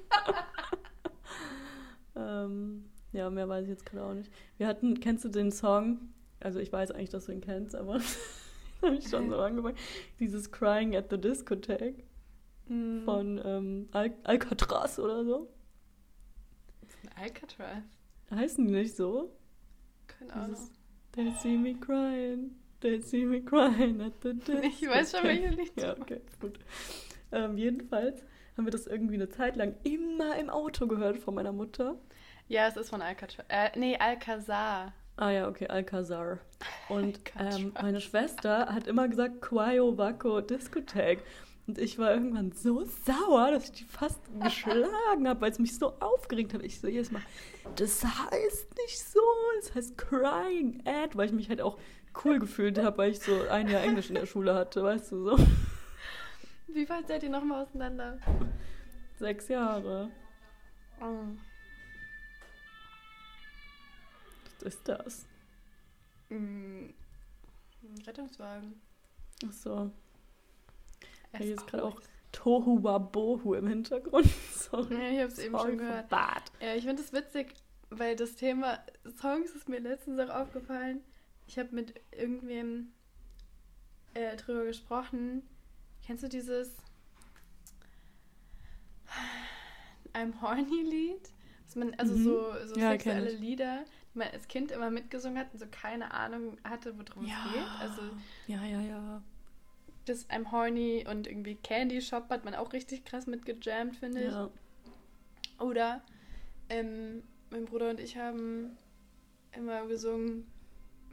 ähm, 2.16 2.84
ja, 3.12 3.30
mehr 3.30 3.48
weiß 3.48 3.64
ich 3.64 3.70
jetzt 3.70 3.86
gerade 3.86 4.04
auch 4.04 4.12
nicht. 4.12 4.30
Wir 4.58 4.66
hatten, 4.66 5.00
kennst 5.00 5.24
du 5.24 5.30
den 5.30 5.50
Song? 5.50 6.12
Also 6.40 6.60
ich 6.60 6.70
weiß 6.70 6.90
eigentlich, 6.90 7.10
dass 7.10 7.26
du 7.26 7.32
ihn 7.32 7.40
kennst, 7.40 7.74
aber 7.74 8.00
habe 8.82 8.96
ich 8.96 9.08
schon 9.08 9.30
so 9.30 9.38
angefangen. 9.38 9.78
Dieses 10.20 10.52
Crying 10.52 10.94
at 10.94 11.10
the 11.10 11.18
Discotheque 11.18 12.04
Von 12.66 13.02
von 13.04 13.40
ähm, 13.44 13.88
Al 13.92 14.12
Alcatraz 14.24 14.98
oder 14.98 15.24
so. 15.24 15.48
Alcatraz. 17.14 17.82
Heißen 18.30 18.66
die 18.66 18.72
nicht 18.72 18.96
so? 18.96 19.30
Keine 20.06 20.32
Ahnung. 20.32 20.50
Dieses 20.50 20.76
They 21.12 21.30
see 21.30 21.56
me 21.56 21.74
crying, 21.74 22.50
they 22.80 23.00
see 23.00 23.24
me 23.24 23.40
crying 23.40 24.02
at 24.02 24.12
the 24.22 24.34
discotheque. 24.34 24.64
Ich 24.82 24.88
weiß 24.88 25.12
schon, 25.12 25.24
welches 25.24 25.56
Lied 25.56 25.76
du 25.76 25.82
Ja, 25.82 25.96
okay, 25.98 26.20
gut. 26.40 26.58
Ähm, 27.32 27.56
jedenfalls 27.56 28.22
haben 28.56 28.66
wir 28.66 28.70
das 28.70 28.86
irgendwie 28.86 29.14
eine 29.14 29.28
Zeit 29.28 29.56
lang 29.56 29.76
immer 29.82 30.36
im 30.36 30.50
Auto 30.50 30.86
gehört 30.86 31.18
von 31.18 31.34
meiner 31.34 31.52
Mutter. 31.52 31.96
Ja, 32.48 32.68
es 32.68 32.76
ist 32.76 32.90
von 32.90 33.00
Alcatraz. 33.00 33.46
Äh, 33.48 33.70
nee, 33.78 33.96
Alcazar. 33.96 34.92
Ah 35.16 35.30
ja, 35.30 35.48
okay, 35.48 35.68
Alcazar. 35.68 36.38
Und 36.88 37.18
ähm, 37.38 37.72
meine 37.80 38.00
Schwester 38.00 38.66
hat 38.66 38.86
immer 38.86 39.08
gesagt, 39.08 39.40
Quayo 39.40 39.96
Vaco 39.96 40.40
Discotheque. 40.42 41.22
Und 41.66 41.78
ich 41.78 41.98
war 41.98 42.12
irgendwann 42.12 42.52
so 42.52 42.84
sauer, 42.84 43.50
dass 43.50 43.64
ich 43.64 43.72
die 43.72 43.84
fast 43.84 44.20
geschlagen 44.40 45.28
habe, 45.28 45.40
weil 45.40 45.50
es 45.50 45.58
mich 45.58 45.76
so 45.76 45.94
aufgeregt 46.00 46.54
hat. 46.54 46.62
Ich 46.62 46.80
so 46.80 46.86
jedes 46.86 47.10
Mal, 47.10 47.22
das 47.74 48.04
heißt 48.04 48.76
nicht 48.76 48.98
so, 48.98 49.20
es 49.58 49.74
heißt 49.74 49.98
Crying 49.98 50.82
at, 50.86 51.16
weil 51.16 51.26
ich 51.26 51.32
mich 51.32 51.48
halt 51.48 51.60
auch 51.60 51.78
cool 52.24 52.38
gefühlt 52.38 52.78
habe, 52.78 52.98
weil 52.98 53.10
ich 53.10 53.20
so 53.20 53.48
ein 53.48 53.68
Jahr 53.68 53.82
Englisch 53.82 54.08
in 54.08 54.14
der 54.14 54.26
Schule 54.26 54.54
hatte, 54.54 54.82
weißt 54.82 55.12
du 55.12 55.24
so. 55.24 55.46
Wie 56.68 56.88
weit 56.88 57.08
seid 57.08 57.22
ihr 57.22 57.30
nochmal 57.30 57.64
auseinander? 57.64 58.18
Sechs 59.18 59.48
Jahre. 59.48 60.10
Oh. 61.00 61.24
Was 64.44 64.62
ist 64.62 64.88
das? 64.88 65.26
Mm. 66.28 66.90
Rettungswagen. 68.06 68.80
Ach 69.46 69.52
so. 69.52 69.90
Hier 71.38 71.54
ist 71.54 71.66
gerade 71.66 71.84
auch. 71.84 72.00
Tohu 72.32 72.82
Wabohu 72.82 73.54
im 73.54 73.66
Hintergrund. 73.68 74.26
Sorry. 74.52 74.94
Ja, 74.94 75.10
ich 75.10 75.20
hab's 75.20 75.38
eben 75.38 75.54
Sorry 75.56 75.70
schon 75.70 75.78
gehört. 75.78 76.10
that. 76.10 76.52
Ja, 76.60 76.74
ich 76.74 76.84
finde 76.84 77.02
es 77.02 77.12
witzig, 77.12 77.54
weil 77.90 78.14
das 78.16 78.34
Thema 78.36 78.78
Songs 79.18 79.50
ist 79.52 79.68
mir 79.68 79.80
letztens 79.80 80.18
auch 80.20 80.28
aufgefallen. 80.34 81.00
Ich 81.46 81.58
habe 81.58 81.74
mit 81.74 81.94
irgendwem 82.12 82.92
äh, 84.14 84.36
drüber 84.36 84.64
gesprochen. 84.64 85.42
Kennst 86.04 86.22
du 86.24 86.28
dieses 86.28 86.76
I'm 90.14 90.40
Horny 90.40 90.82
Lied? 90.82 91.30
Man, 91.74 91.92
also 91.98 92.14
Mhm. 92.14 92.24
so, 92.24 92.52
so 92.64 92.80
Ja, 92.80 92.90
sexuelle. 92.92 93.30
Lieder, 93.32 93.84
die 94.14 94.18
man 94.18 94.28
als 94.28 94.48
Kind 94.48 94.70
immer 94.70 94.90
mitgesungen 94.90 95.38
hat 95.38 95.52
und 95.52 95.58
so 95.58 95.66
keine 95.70 96.14
Ahnung 96.14 96.56
hatte, 96.64 96.94
worum 96.96 97.24
es 97.24 97.52
geht. 97.52 97.66
Also 97.80 98.02
ja, 98.46 98.64
ja, 98.64 98.80
ja. 98.80 99.22
Das 100.06 100.28
I'm 100.30 100.50
Horny 100.50 101.04
und 101.08 101.26
irgendwie 101.26 101.56
Candy 101.56 102.00
Shop 102.00 102.28
hat 102.30 102.44
man 102.44 102.54
auch 102.54 102.72
richtig 102.72 103.04
krass 103.04 103.26
mitgejammt, 103.26 103.96
finde 103.96 104.22
ich. 104.22 104.32
ja. 104.32 104.50
Oder 105.58 106.02
ähm, 106.68 107.22
mein 107.50 107.64
Bruder 107.66 107.90
und 107.90 108.00
ich 108.00 108.16
haben 108.16 108.76
immer 109.52 109.86
gesungen 109.86 110.46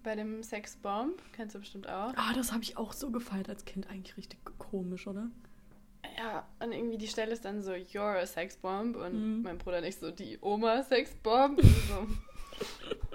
bei 0.03 0.15
dem 0.15 0.43
Sex 0.43 0.75
Bomb. 0.77 1.21
Kennst 1.33 1.55
du 1.55 1.59
bestimmt 1.59 1.87
auch. 1.87 2.13
Ah, 2.17 2.33
das 2.35 2.51
habe 2.51 2.61
ich 2.63 2.75
auch 2.77 2.91
so 2.93 3.09
gefeiert 3.11 3.47
als 3.49 3.63
Kind. 3.65 3.89
Eigentlich 3.89 4.17
richtig 4.17 4.39
komisch, 4.57 5.07
oder? 5.07 5.29
Ja, 6.17 6.45
und 6.59 6.73
irgendwie 6.73 6.97
die 6.97 7.07
Stelle 7.07 7.31
ist 7.31 7.45
dann 7.45 7.61
so, 7.61 7.71
you're 7.71 8.19
a 8.21 8.25
Sex 8.25 8.57
Bomb. 8.57 8.97
Und 8.97 9.37
Mhm. 9.37 9.41
mein 9.43 9.57
Bruder 9.57 9.79
nicht 9.81 9.97
so, 9.99 10.11
die 10.11 10.37
Oma 10.41 10.83
Sex 10.83 11.15
Bomb. 11.23 11.59
Und 11.59 11.65
so, 11.65 12.07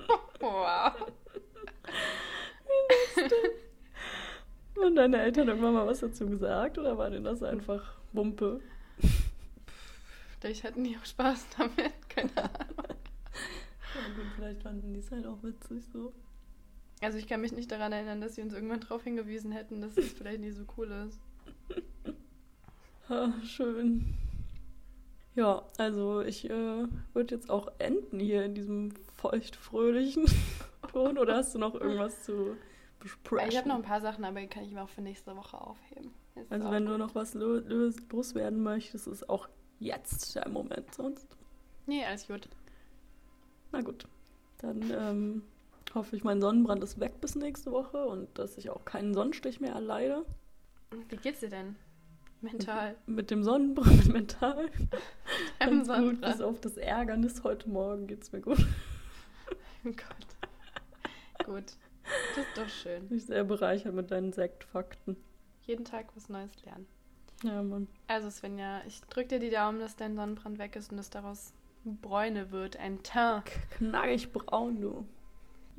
wow. 0.40 0.92
Haben 4.82 4.94
deine 4.94 5.20
Eltern 5.20 5.48
irgendwann 5.48 5.74
mal 5.74 5.86
was 5.86 6.00
dazu 6.00 6.28
gesagt 6.28 6.78
oder 6.78 6.96
war 6.96 7.10
denn 7.10 7.24
das 7.24 7.42
einfach 7.42 7.94
Wumpe? 8.12 8.60
Vielleicht 10.40 10.64
hatten 10.64 10.84
die 10.84 10.96
auch 10.96 11.04
Spaß 11.04 11.46
damit. 11.58 11.92
Keine 12.08 12.36
Ahnung. 12.36 12.76
Ja, 13.94 14.14
gut, 14.14 14.26
vielleicht 14.36 14.62
fanden 14.62 14.92
die 14.94 15.00
es 15.00 15.10
halt 15.10 15.26
auch 15.26 15.42
witzig 15.42 15.84
so. 15.92 16.12
Also 17.00 17.18
ich 17.18 17.26
kann 17.26 17.40
mich 17.40 17.52
nicht 17.52 17.70
daran 17.70 17.92
erinnern, 17.92 18.20
dass 18.20 18.34
sie 18.34 18.42
uns 18.42 18.52
irgendwann 18.52 18.80
darauf 18.80 19.02
hingewiesen 19.04 19.52
hätten, 19.52 19.80
dass 19.80 19.96
es 19.96 20.12
vielleicht 20.12 20.40
nicht 20.40 20.56
so 20.56 20.64
cool 20.76 20.90
ist. 21.08 21.20
Ah, 23.08 23.32
schön. 23.42 24.14
Ja, 25.34 25.62
also 25.78 26.20
ich 26.20 26.50
äh, 26.50 26.86
würde 27.14 27.34
jetzt 27.34 27.48
auch 27.48 27.72
enden 27.78 28.20
hier 28.20 28.44
in 28.44 28.54
diesem 28.54 28.92
feuchtfröhlichen 29.16 30.26
Ton. 30.92 31.16
Oder 31.16 31.36
hast 31.36 31.54
du 31.54 31.58
noch 31.58 31.74
irgendwas 31.74 32.24
zu 32.24 32.56
besprechen? 33.00 33.50
Ich 33.50 33.56
habe 33.58 33.68
noch 33.68 33.76
ein 33.76 33.82
paar 33.82 34.00
Sachen, 34.00 34.24
aber 34.24 34.40
die 34.40 34.46
kann 34.46 34.64
ich 34.64 34.72
mir 34.72 34.82
auch 34.82 34.88
für 34.88 35.02
nächste 35.02 35.34
Woche 35.36 35.60
aufheben. 35.60 36.10
Jetzt 36.34 36.52
Also 36.52 36.70
wenn 36.70 36.84
du 36.84 36.92
gut. 36.92 36.98
noch 37.00 37.14
was 37.14 37.34
lo 37.34 37.56
los 37.58 37.96
loswerden 38.10 38.62
möchtest, 38.62 39.06
ist 39.06 39.28
auch 39.28 39.48
jetzt 39.80 40.34
der 40.34 40.48
Moment. 40.48 40.94
Sonst, 40.94 41.26
Nee, 41.86 42.04
alles 42.04 42.26
gut. 42.26 42.48
na 43.72 43.80
gut. 43.80 44.06
Dann 44.58 44.90
ähm, 44.90 45.42
hoffe 45.94 46.16
ich, 46.16 46.24
mein 46.24 46.40
Sonnenbrand 46.40 46.82
ist 46.82 46.98
weg 47.00 47.20
bis 47.20 47.34
nächste 47.36 47.70
Woche 47.72 48.04
und 48.06 48.38
dass 48.38 48.58
ich 48.58 48.70
auch 48.70 48.84
keinen 48.84 49.14
Sonnenstich 49.14 49.60
mehr 49.60 49.72
erleide. 49.72 50.24
Wie 51.08 51.16
geht's 51.16 51.40
dir 51.40 51.48
denn? 51.48 51.76
Mental. 52.40 52.96
Mit 53.06 53.30
dem 53.30 53.42
Sonnenbrand 53.42 54.08
mental. 54.12 54.68
Ganz 55.58 55.76
gut, 55.76 55.86
Sonnenbrand. 55.86 56.20
bis 56.34 56.40
auf 56.40 56.60
das 56.60 56.76
Ärgernis 56.76 57.42
heute 57.44 57.68
Morgen 57.68 58.06
geht's 58.06 58.32
mir 58.32 58.40
gut. 58.40 58.58
Oh 59.84 59.90
Gott. 59.90 61.46
Gut. 61.46 61.64
Das 62.34 62.44
ist 62.46 62.56
doch 62.56 62.68
schön. 62.68 63.06
Mich 63.08 63.26
sehr 63.26 63.44
bereichert 63.44 63.94
mit 63.94 64.10
deinen 64.10 64.32
Sektfakten. 64.32 65.16
Jeden 65.66 65.84
Tag 65.84 66.06
was 66.14 66.28
Neues 66.28 66.50
lernen. 66.64 66.86
Ja, 67.42 67.62
Mann. 67.62 67.86
Also 68.06 68.30
Svenja, 68.30 68.80
ich 68.86 69.00
drücke 69.02 69.28
dir 69.28 69.38
die 69.38 69.50
Daumen, 69.50 69.78
dass 69.80 69.96
dein 69.96 70.16
Sonnenbrand 70.16 70.58
weg 70.58 70.74
ist 70.76 70.90
und 70.90 70.96
dass 70.96 71.10
daraus 71.10 71.52
Bräune 71.84 72.50
wird, 72.50 72.76
ein 72.78 73.02
Teint. 73.02 73.44
Knackig 73.76 74.32
braun, 74.32 74.80
du. 74.80 75.06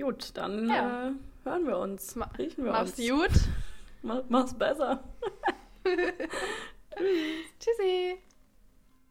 Gut, 0.01 0.31
dann 0.35 0.69
Ja. 0.69 1.09
äh, 1.09 1.11
hören 1.43 1.67
wir 1.67 1.77
uns. 1.77 2.15
Ma- 2.15 2.29
Riechen 2.37 2.63
wir 2.63 2.71
Mach's 2.71 2.97
uns. 2.97 3.09
gut. 3.09 3.31
Ma 4.01 4.23
mach's 4.29 4.53
besser. 4.53 5.03
Tschüssi. 7.59 8.19